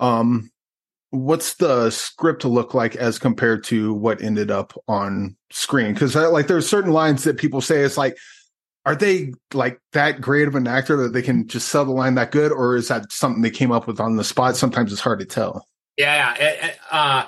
[0.00, 0.50] um
[1.12, 5.92] what's the script look like as compared to what ended up on screen?
[5.92, 8.16] Because like there's certain lines that people say it's like
[8.84, 12.16] are they like that great of an actor that they can just sell the line
[12.16, 14.56] that good or is that something they came up with on the spot?
[14.56, 15.64] Sometimes it's hard to tell.
[15.96, 16.74] Yeah, yeah.
[16.90, 17.26] uh,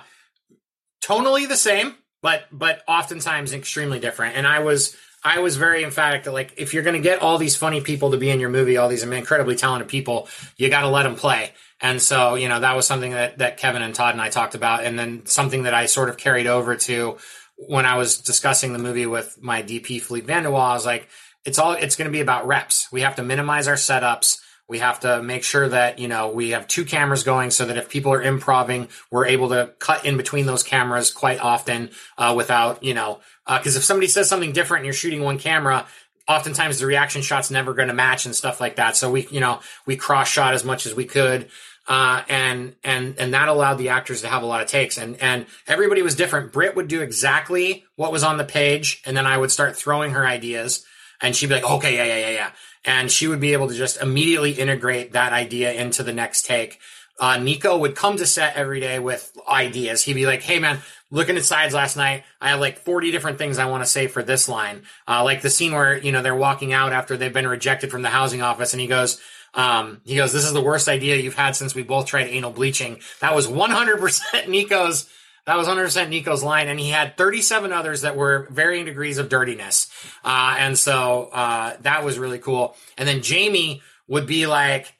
[1.03, 1.95] tonally the same
[2.25, 4.35] but but oftentimes extremely different.
[4.35, 7.39] And i was I was very emphatic that like if you're going to get all
[7.39, 10.83] these funny people to be in your movie, all these incredibly talented people, you got
[10.83, 11.53] to let them play.
[11.81, 14.55] And so, you know, that was something that that Kevin and Todd and I talked
[14.55, 17.17] about, and then something that I sort of carried over to
[17.57, 20.61] when I was discussing the movie with my DP Philippe Vanderwall.
[20.61, 21.09] I was like,
[21.45, 22.93] it's all it's going to be about reps.
[22.93, 24.41] We have to minimize our setups.
[24.67, 27.77] We have to make sure that, you know, we have two cameras going so that
[27.77, 32.33] if people are improving, we're able to cut in between those cameras quite often uh,
[32.35, 35.87] without, you know, because uh, if somebody says something different and you're shooting one camera,
[36.29, 38.97] oftentimes the reaction shot's never going to match and stuff like that.
[38.97, 41.49] So we, you know, we cross shot as much as we could.
[41.87, 45.21] Uh, and, and, and that allowed the actors to have a lot of takes and,
[45.21, 46.51] and everybody was different.
[46.51, 49.03] Britt would do exactly what was on the page.
[49.05, 50.87] And then I would start throwing her ideas
[51.21, 52.51] and she'd be like, okay, yeah, yeah, yeah, yeah.
[52.87, 56.79] And she would be able to just immediately integrate that idea into the next take.
[57.21, 60.03] Uh, Nico would come to set every day with ideas.
[60.03, 60.81] He'd be like, Hey man,
[61.15, 62.25] looking at sides last night.
[62.41, 64.83] I have like 40 different things I want to say for this line.
[65.09, 68.03] Uh, like the scene where, you know, they're walking out after they've been rejected from
[68.03, 69.21] the housing office and he goes,
[69.55, 72.51] um, he goes, this is the worst idea you've had since we both tried anal
[72.51, 72.99] bleaching.
[73.21, 75.09] That was 100% Nico's,
[75.47, 76.67] that was 100% Nico's line.
[76.67, 79.89] And he had 37 others that were varying degrees of dirtiness.
[80.25, 82.77] Uh, and so, uh, that was really cool.
[82.99, 84.93] And then Jaime would be like,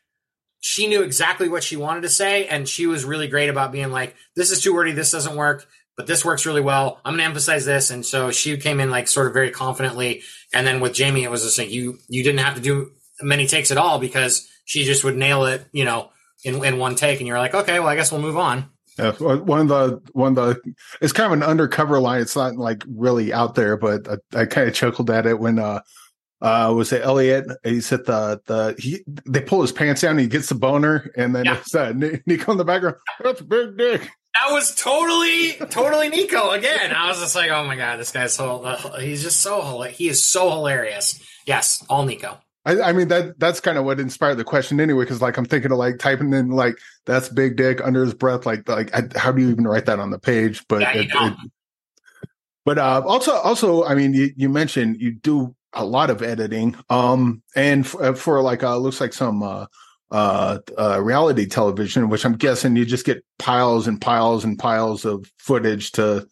[0.61, 2.47] she knew exactly what she wanted to say.
[2.47, 4.93] And she was really great about being like, this is too wordy.
[4.93, 5.67] This doesn't work
[5.97, 7.01] but this works really well.
[7.05, 7.91] I'm going to emphasize this.
[7.91, 10.23] And so she came in like sort of very confidently.
[10.53, 13.47] And then with Jaime, it was just like you, you didn't have to do many
[13.47, 16.11] takes at all because she just would nail it, you know,
[16.45, 17.21] in, in one take.
[17.21, 18.69] And you're like, okay, well, I guess we'll move on.
[18.99, 22.21] Yeah, one of the one of the it's kind of an undercover line.
[22.21, 25.59] It's not like really out there, but I, I kind of chuckled at it when
[25.59, 25.81] uh
[26.45, 27.47] uh was it Elliot?
[27.65, 31.11] He's at the the he they pull his pants down and he gets the boner
[31.17, 31.59] and then yeah.
[31.59, 31.93] it's uh,
[32.27, 32.97] Nico in the background.
[33.23, 36.93] That's a big dick that was totally, totally Nico again.
[36.93, 40.09] I was just like, oh my god, this guy's so uh, he's just so he
[40.09, 41.23] is so hilarious.
[41.47, 42.39] Yes, all Nico.
[42.67, 45.45] I, I mean that that's kind of what inspired the question anyway, because like I'm
[45.45, 49.03] thinking of like typing in like that's big dick under his breath, like like I,
[49.17, 50.65] how do you even write that on the page?
[50.69, 51.35] But yeah, it, it,
[52.65, 56.77] but uh, also also I mean you, you mentioned you do a lot of editing,
[56.89, 59.67] um, and for, for like uh, looks like some uh
[60.11, 65.05] uh, uh, reality television, which I'm guessing you just get piles and piles and piles
[65.05, 66.29] of footage to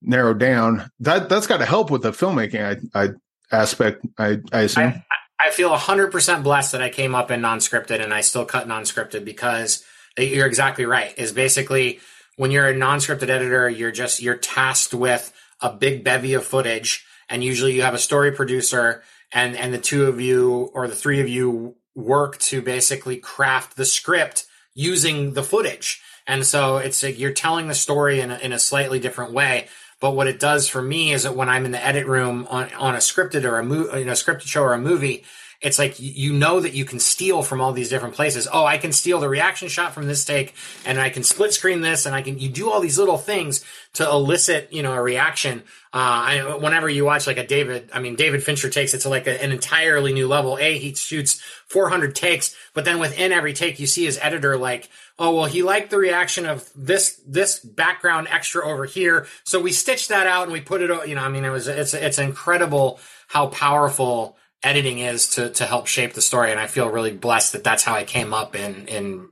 [0.00, 0.90] narrow down.
[1.00, 3.08] That that's got to help with the filmmaking I, I
[3.52, 4.06] aspect.
[4.16, 4.84] I, I assume.
[4.84, 8.46] I, I feel hundred percent blessed that I came up in non-scripted and I still
[8.46, 9.84] cut non-scripted because
[10.16, 11.12] you're exactly right.
[11.18, 12.00] Is basically
[12.36, 17.04] when you're a non-scripted editor, you're just you're tasked with a big bevy of footage,
[17.28, 20.94] and usually you have a story producer and and the two of you or the
[20.94, 26.00] three of you work to basically craft the script using the footage.
[26.26, 29.68] And so it's like you're telling the story in a, in a slightly different way.
[30.00, 32.72] But what it does for me is that when I'm in the edit room on,
[32.74, 35.24] on a scripted or a movie, you know, scripted show or a movie,
[35.60, 38.46] it's like you know that you can steal from all these different places.
[38.50, 40.54] Oh, I can steal the reaction shot from this take
[40.86, 43.64] and I can split screen this and I can, you do all these little things
[43.94, 45.64] to elicit, you know, a reaction.
[45.92, 49.08] Uh, I, whenever you watch like a David, I mean, David Fincher takes it to
[49.08, 50.58] like a, an entirely new level.
[50.60, 54.88] A, he shoots 400 takes, but then within every take, you see his editor like,
[55.18, 59.26] oh, well, he liked the reaction of this, this background extra over here.
[59.42, 61.66] So we stitched that out and we put it, you know, I mean, it was,
[61.66, 66.50] it's, it's incredible how powerful editing is to, to help shape the story.
[66.50, 69.28] And I feel really blessed that that's how I came up in, in,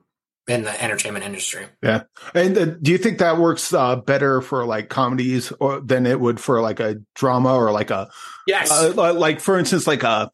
[0.48, 1.66] in the entertainment industry.
[1.82, 2.04] Yeah.
[2.34, 6.20] And uh, do you think that works uh, better for like comedies or than it
[6.20, 8.08] would for like a drama or like a
[8.46, 10.30] yes, uh, like for instance, like a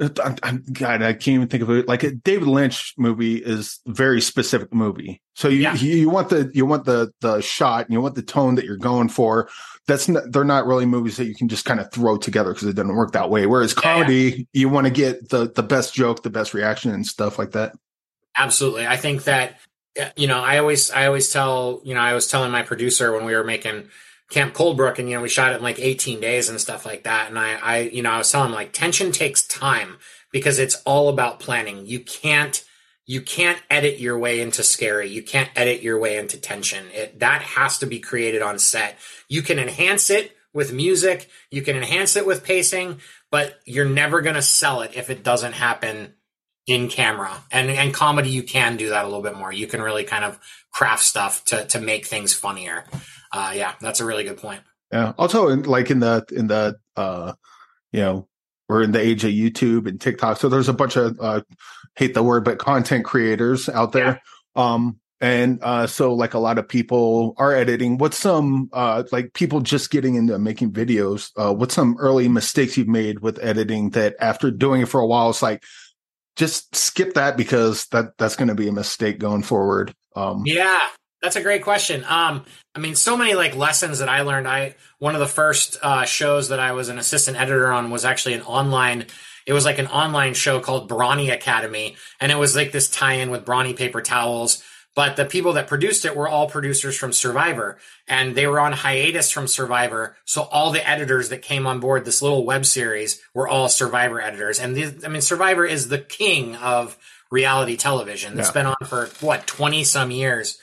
[0.00, 1.86] I'm, I'm, God, I can't even think of it.
[1.86, 5.20] Like a David Lynch movie is very specific movie.
[5.34, 5.74] So you, yeah.
[5.74, 8.64] you, you want the you want the the shot and you want the tone that
[8.64, 9.48] you're going for.
[9.86, 12.68] That's not, they're not really movies that you can just kind of throw together because
[12.68, 13.46] it doesn't work that way.
[13.46, 14.44] Whereas comedy, yeah.
[14.52, 17.74] you want to get the the best joke, the best reaction, and stuff like that.
[18.36, 18.86] Absolutely.
[18.86, 19.60] I think that
[20.16, 23.24] you know, I always I always tell, you know, I was telling my producer when
[23.24, 23.88] we were making
[24.30, 26.86] Camp Cold Brook and you know, we shot it in like 18 days and stuff
[26.86, 29.98] like that and I I you know, I was telling like tension takes time
[30.32, 31.86] because it's all about planning.
[31.86, 32.64] You can't
[33.06, 35.08] you can't edit your way into scary.
[35.08, 36.86] You can't edit your way into tension.
[36.94, 38.96] It that has to be created on set.
[39.28, 44.20] You can enhance it with music, you can enhance it with pacing, but you're never
[44.20, 46.14] going to sell it if it doesn't happen
[46.66, 49.80] in camera and and comedy you can do that a little bit more you can
[49.80, 50.38] really kind of
[50.70, 52.84] craft stuff to to make things funnier
[53.32, 54.60] uh yeah that's a really good point
[54.92, 57.32] yeah also in, like in the in the uh
[57.92, 58.28] you know
[58.68, 61.40] we're in the age of youtube and tiktok so there's a bunch of uh
[61.96, 64.20] hate the word but content creators out there
[64.56, 64.74] yeah.
[64.74, 67.98] um and uh, so like a lot of people are editing.
[67.98, 71.30] What's some uh, like people just getting into making videos?
[71.36, 75.06] Uh, what's some early mistakes you've made with editing that after doing it for a
[75.06, 75.62] while, it's like
[76.36, 79.94] just skip that because that that's going to be a mistake going forward.
[80.16, 80.88] Um, yeah,
[81.20, 82.02] that's a great question.
[82.08, 84.46] Um, I mean, so many like lessons that I learned.
[84.46, 88.04] I one of the first uh, shows that I was an assistant editor on was
[88.04, 89.06] actually an online.
[89.46, 93.30] It was like an online show called Brawny Academy, and it was like this tie-in
[93.30, 94.62] with Brawny paper towels
[94.94, 98.72] but the people that produced it were all producers from Survivor and they were on
[98.72, 100.16] hiatus from Survivor.
[100.24, 104.20] So all the editors that came on board this little web series were all Survivor
[104.20, 104.58] editors.
[104.58, 106.98] And I mean, Survivor is the king of
[107.30, 108.38] reality television.
[108.38, 108.52] It's yeah.
[108.52, 110.58] been on for what, 20 some years.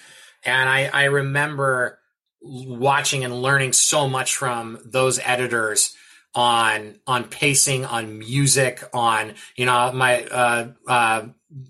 [0.48, 2.00] And I, I remember
[2.41, 5.95] watching and learning so much from those editors
[6.34, 11.26] on on pacing, on music, on you know my uh, uh,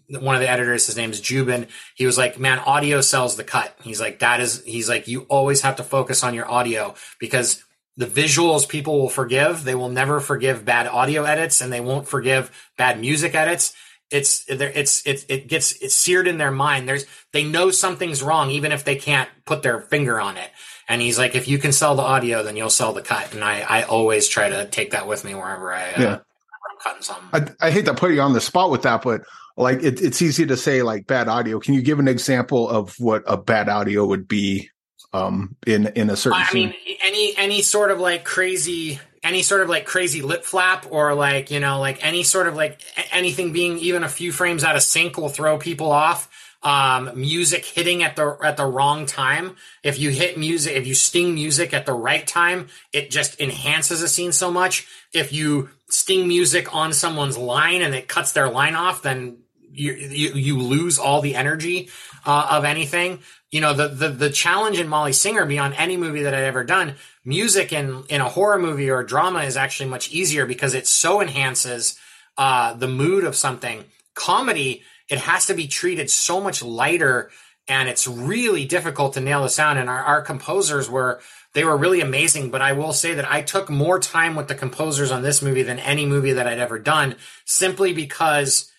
[0.10, 1.68] one of the editors, his name's Jubin.
[1.96, 5.22] He was like, "Man, audio sells the cut." He's like, "That is," he's like, "You
[5.30, 7.64] always have to focus on your audio because."
[8.00, 9.64] The visuals people will forgive.
[9.64, 13.74] They will never forgive bad audio edits and they won't forgive bad music edits
[14.12, 18.50] it's it's it's it gets it's seared in their mind there's they know something's wrong
[18.52, 20.50] even if they can't put their finger on it
[20.88, 23.34] and he's like, if you can sell the audio, then you'll sell the cut.
[23.34, 26.14] And I, I always try to take that with me wherever I, uh, yeah.
[26.16, 27.56] I'm cutting something.
[27.60, 29.22] I, I hate to put you on the spot with that, but
[29.58, 31.60] like it, it's easy to say like bad audio.
[31.60, 34.70] Can you give an example of what a bad audio would be
[35.14, 36.70] um in in a certain I scene?
[36.70, 41.14] mean any any sort of like crazy any sort of like crazy lip flap or
[41.14, 44.76] like you know like any sort of like anything being even a few frames out
[44.76, 46.30] of sync will throw people off
[46.64, 49.56] um, music hitting at the at the wrong time.
[49.84, 54.02] If you hit music, if you sting music at the right time, it just enhances
[54.02, 54.88] a scene so much.
[55.14, 59.38] If you sting music on someone's line and it cuts their line off, then
[59.78, 61.90] you you, lose all the energy
[62.26, 63.20] uh, of anything.
[63.52, 66.64] You know the, the the challenge in Molly Singer beyond any movie that I've ever
[66.64, 66.96] done.
[67.24, 71.22] Music in in a horror movie or drama is actually much easier because it so
[71.22, 71.98] enhances
[72.38, 73.86] uh, the mood of something.
[74.14, 77.30] Comedy it has to be treated so much lighter
[77.68, 81.20] and it's really difficult to nail the sound and our, our composers were
[81.54, 84.56] they were really amazing but i will say that i took more time with the
[84.56, 87.16] composers on this movie than any movie that i'd ever done
[87.46, 88.72] simply because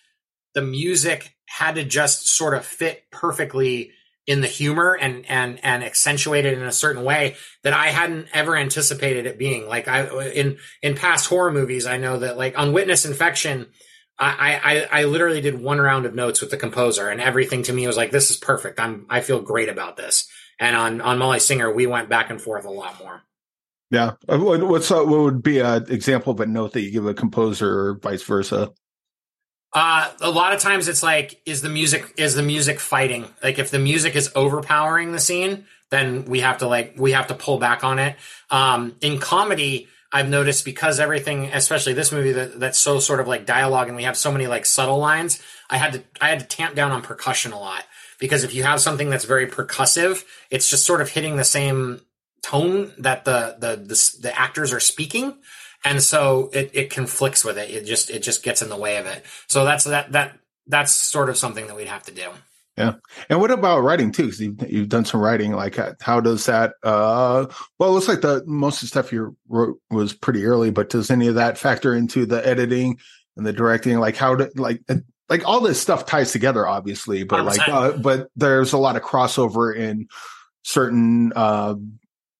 [0.53, 3.91] the music had to just sort of fit perfectly
[4.27, 8.27] in the humor and and and accentuate it in a certain way that I hadn't
[8.33, 9.67] ever anticipated it being.
[9.67, 13.67] Like I in in past horror movies, I know that like on Witness Infection,
[14.19, 17.73] I, I, I literally did one round of notes with the composer and everything to
[17.73, 18.79] me was like, this is perfect.
[18.79, 20.27] I'm, I feel great about this.
[20.59, 23.21] And on, on Molly Singer, we went back and forth a lot more.
[23.91, 24.15] Yeah.
[24.27, 27.13] Uh, what's, uh, what would be an example of a note that you give a
[27.13, 28.71] composer or vice versa?
[29.73, 33.25] Uh, a lot of times it's like, is the music, is the music fighting?
[33.43, 37.27] Like if the music is overpowering the scene, then we have to like, we have
[37.27, 38.15] to pull back on it.
[38.49, 43.27] Um, in comedy, I've noticed because everything, especially this movie that, that's so sort of
[43.27, 46.39] like dialogue and we have so many like subtle lines, I had to I had
[46.39, 47.83] to tamp down on percussion a lot.
[48.19, 52.01] Because if you have something that's very percussive, it's just sort of hitting the same
[52.41, 55.37] tone that the the the, the actors are speaking.
[55.85, 57.69] And so it, it conflicts with it.
[57.69, 59.23] It just it just gets in the way of it.
[59.47, 62.29] So that's that that that's sort of something that we'd have to do.
[62.77, 62.93] Yeah.
[63.29, 64.23] And what about writing too?
[64.23, 65.51] Because you've, you've done some writing.
[65.51, 66.75] Like, uh, how does that?
[66.83, 70.69] uh Well, it looks like the most of the stuff you wrote was pretty early,
[70.69, 72.97] but does any of that factor into the editing
[73.35, 73.99] and the directing?
[73.99, 74.81] Like, how do like
[75.27, 79.01] like all this stuff ties together, obviously, but like, uh, but there's a lot of
[79.01, 80.07] crossover in
[80.63, 81.75] certain uh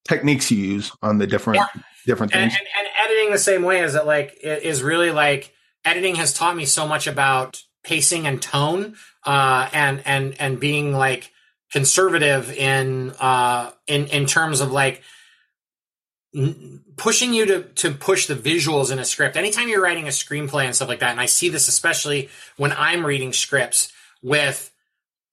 [0.08, 1.82] techniques you use on the different yeah.
[2.06, 2.54] different things.
[2.54, 2.88] And, and, and
[3.32, 5.54] the same way is that like is really like
[5.86, 10.94] editing has taught me so much about pacing and tone uh, and and and being
[10.94, 11.32] like
[11.72, 15.02] conservative in uh, in in terms of like
[16.36, 19.36] n- pushing you to to push the visuals in a script.
[19.36, 22.72] Anytime you're writing a screenplay and stuff like that, and I see this especially when
[22.72, 24.72] I'm reading scripts with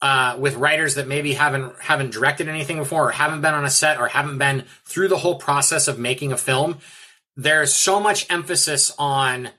[0.03, 3.71] uh, with writers that maybe haven't haven't directed anything before, or haven't been on a
[3.71, 6.79] set, or haven't been through the whole process of making a film.
[7.37, 9.51] There's so much emphasis on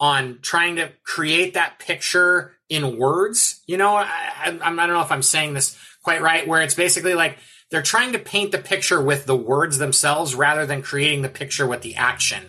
[0.00, 3.62] on trying to create that picture in words.
[3.66, 4.06] You know, I,
[4.44, 7.38] I, I, don't know if I'm saying this quite right, where it's basically like
[7.70, 11.66] they're trying to paint the picture with the words themselves rather than creating the picture
[11.66, 12.44] with the action.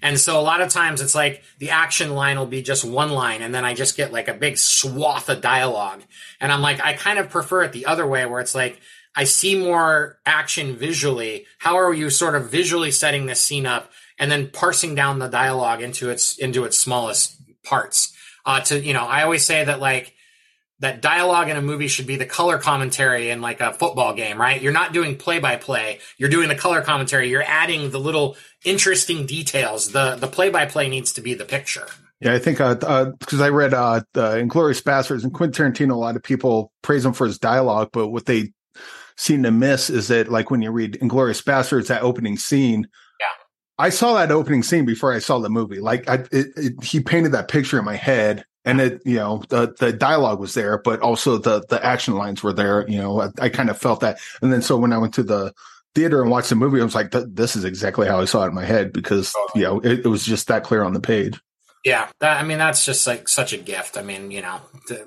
[0.00, 3.10] And so a lot of times it's like the action line will be just one
[3.10, 6.02] line and then I just get like a big swath of dialogue.
[6.40, 8.80] And I'm like, I kind of prefer it the other way where it's like,
[9.14, 11.46] I see more action visually.
[11.58, 15.28] How are you sort of visually setting this scene up and then parsing down the
[15.28, 18.12] dialogue into its into its smallest parts?
[18.44, 20.14] uh, to you know i always say that like
[20.80, 24.40] that dialogue in a movie should be the color commentary in like a football game,
[24.40, 24.60] right?
[24.60, 26.00] You're not doing play by play.
[26.18, 27.30] You're doing the color commentary.
[27.30, 29.92] You're adding the little interesting details.
[29.92, 31.86] The the play by play needs to be the picture.
[32.18, 35.92] Yeah, I think because uh, uh, I read uh, uh, Inglourious Basterds and Quentin Tarantino,
[35.92, 38.52] a lot of people praise him for his dialogue, but what they
[39.16, 42.88] seem to miss is that, like when you read Inglourious Basterds, that opening scene.
[43.20, 43.26] Yeah,
[43.78, 45.80] I saw that opening scene before I saw the movie.
[45.80, 49.42] Like, I, it, it, he painted that picture in my head, and it you know
[49.48, 53.20] the the dialogue was there but also the the action lines were there you know
[53.20, 54.18] i, I kind of felt that.
[54.40, 55.52] And then so when i went to the
[55.94, 58.48] theater and watched the movie i was like this is exactly how i saw it
[58.48, 61.40] in my head because you know it, it was just that clear on the page.
[61.84, 63.96] Yeah that, i mean that's just like such a gift.
[63.98, 65.06] I mean you know the,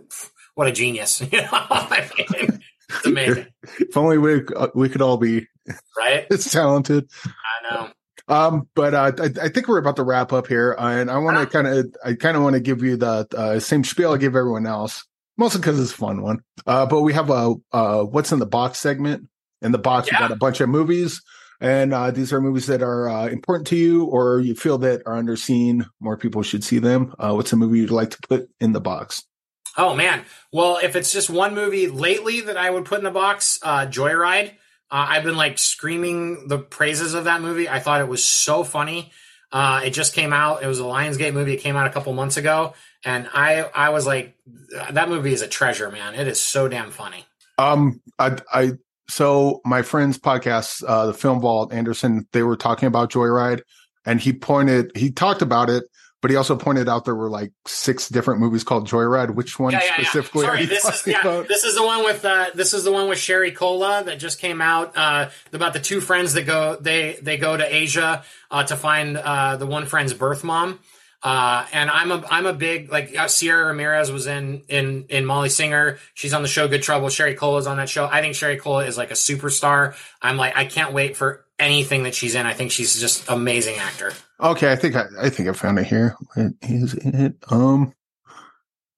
[0.55, 1.21] what a genius.
[1.31, 2.59] You know I mean,
[2.89, 3.47] it's amazing
[3.79, 5.47] if only we uh, we could all be
[5.97, 7.89] right it's talented i know
[8.27, 11.17] um, but uh, I, I, think we're about to wrap up here, uh, and I
[11.19, 14.13] want to kind of, I kind of want to give you the uh, same spiel
[14.13, 15.05] I give everyone else,
[15.37, 16.39] mostly because it's a fun one.
[16.65, 19.29] Uh, but we have a uh, what's in the box segment.
[19.61, 20.17] In the box, yeah.
[20.17, 21.21] we got a bunch of movies,
[21.61, 25.21] and uh, these are movies that are important to you, or you feel that are
[25.21, 25.85] underseen.
[25.99, 27.13] More people should see them.
[27.19, 29.23] what's a movie you'd like to put in the box?
[29.77, 33.11] Oh man, well, if it's just one movie lately that I would put in the
[33.11, 34.53] box, Joyride.
[34.91, 37.67] Uh, I've been like screaming the praises of that movie.
[37.67, 39.11] I thought it was so funny.
[39.51, 40.63] Uh, it just came out.
[40.63, 41.53] It was a Lionsgate movie.
[41.53, 42.73] It came out a couple months ago,
[43.03, 44.35] and I I was like,
[44.91, 46.15] that movie is a treasure, man.
[46.15, 47.25] It is so damn funny.
[47.57, 48.71] Um, I I
[49.09, 53.61] so my friend's podcast, uh, the Film Vault, Anderson, they were talking about Joyride,
[54.05, 55.83] and he pointed, he talked about it,
[56.21, 59.35] but he also pointed out there were like six different movies called Joyride.
[59.35, 60.43] Which one yeah, yeah, specifically?
[60.45, 60.49] Yeah.
[60.49, 63.19] Sorry, this is yeah, this is the one with uh, this is the one with
[63.19, 67.37] Sherry Cola that just came out uh, about the two friends that go they they
[67.37, 70.79] go to Asia uh, to find uh, the one friend's birth mom.
[71.21, 75.25] Uh, and I'm a I'm a big like uh, Sierra Ramirez was in in in
[75.25, 75.97] Molly Singer.
[76.13, 77.09] She's on the show Good Trouble.
[77.09, 78.05] Sherry Cola's on that show.
[78.05, 79.95] I think Sherry Cola is like a superstar.
[80.21, 82.45] I'm like I can't wait for anything that she's in.
[82.45, 84.13] I think she's just amazing actor.
[84.39, 86.15] Okay, I think I, I think I found it here.
[86.33, 87.35] Where is it?
[87.49, 87.93] Um.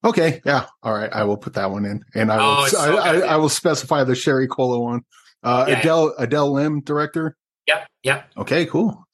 [0.04, 0.66] Okay, yeah.
[0.82, 2.44] All right, I will put that one in, and I will.
[2.44, 5.02] Oh, so I, I, I, will specify the Sherry Cola one.
[5.42, 6.14] Uh, yeah, Adele.
[6.18, 7.36] Adele Lim, director.
[7.66, 7.88] Yep.
[8.04, 8.30] Yep.
[8.38, 8.66] Okay.
[8.66, 9.04] Cool.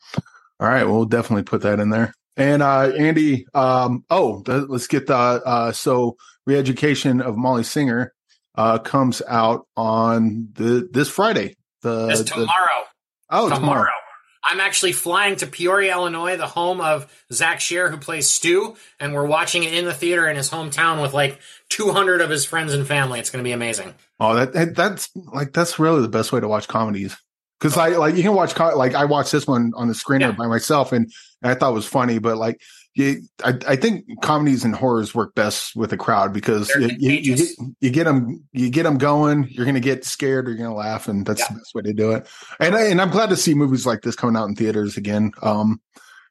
[0.61, 2.14] All right, we'll definitely put that in there.
[2.37, 6.16] And uh, Andy, um, oh, th- let's get the uh, so
[6.49, 8.12] reeducation of Molly Singer
[8.55, 11.57] uh, comes out on the this Friday.
[11.83, 12.47] The, this tomorrow.
[13.31, 13.57] Oh, tomorrow.
[13.57, 13.91] tomorrow.
[14.47, 19.14] I'm actually flying to Peoria, Illinois, the home of Zach Shear, who plays Stu, and
[19.14, 21.38] we're watching it in the theater in his hometown with like
[21.70, 23.20] 200 of his friends and family.
[23.20, 23.95] It's going to be amazing.
[24.20, 27.16] Oh, that that's like that's really the best way to watch comedies
[27.59, 30.32] because I like you can watch like I watched this one on the screener yeah.
[30.32, 31.11] by myself and,
[31.42, 32.61] and I thought it was funny, but like
[32.95, 37.11] you, I, I think comedies and horrors work best with a crowd because you, you,
[37.11, 37.49] you, get,
[37.80, 39.49] you get them you get them going.
[39.51, 40.47] You're going to get scared.
[40.47, 41.49] Or you're going to laugh, and that's yeah.
[41.49, 42.28] the best way to do it.
[42.61, 45.32] And I, and I'm glad to see movies like this coming out in theaters again.
[45.42, 45.80] Um,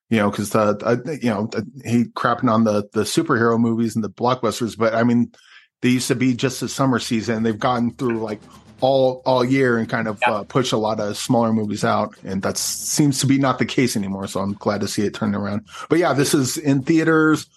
[0.10, 1.50] you know, because the you know
[1.84, 5.34] he crapping on the the superhero movies and the blockbusters, but I mean
[5.82, 7.44] they used to be just the summer season.
[7.44, 8.40] They've gotten through like
[8.84, 10.34] all all year and kind of yeah.
[10.34, 13.66] uh, push a lot of smaller movies out, and that seems to be not the
[13.66, 14.28] case anymore.
[14.28, 15.66] So I'm glad to see it turn around.
[15.90, 17.48] But yeah, this is in theaters,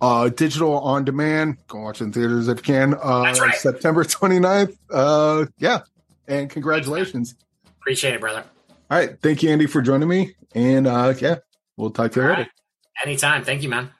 [0.00, 1.58] uh, digital on demand.
[1.66, 2.94] Go watch in theaters if you can.
[2.94, 3.54] Uh, That's right.
[3.56, 4.76] September 29th.
[4.88, 5.80] Uh, yeah,
[6.28, 7.34] and congratulations.
[7.80, 8.44] Appreciate it, brother.
[8.88, 11.38] All right, thank you, Andy, for joining me, and uh, yeah,
[11.76, 12.42] we'll talk to you all later.
[12.42, 12.50] Right.
[13.04, 13.42] Anytime.
[13.42, 13.90] Thank you, man.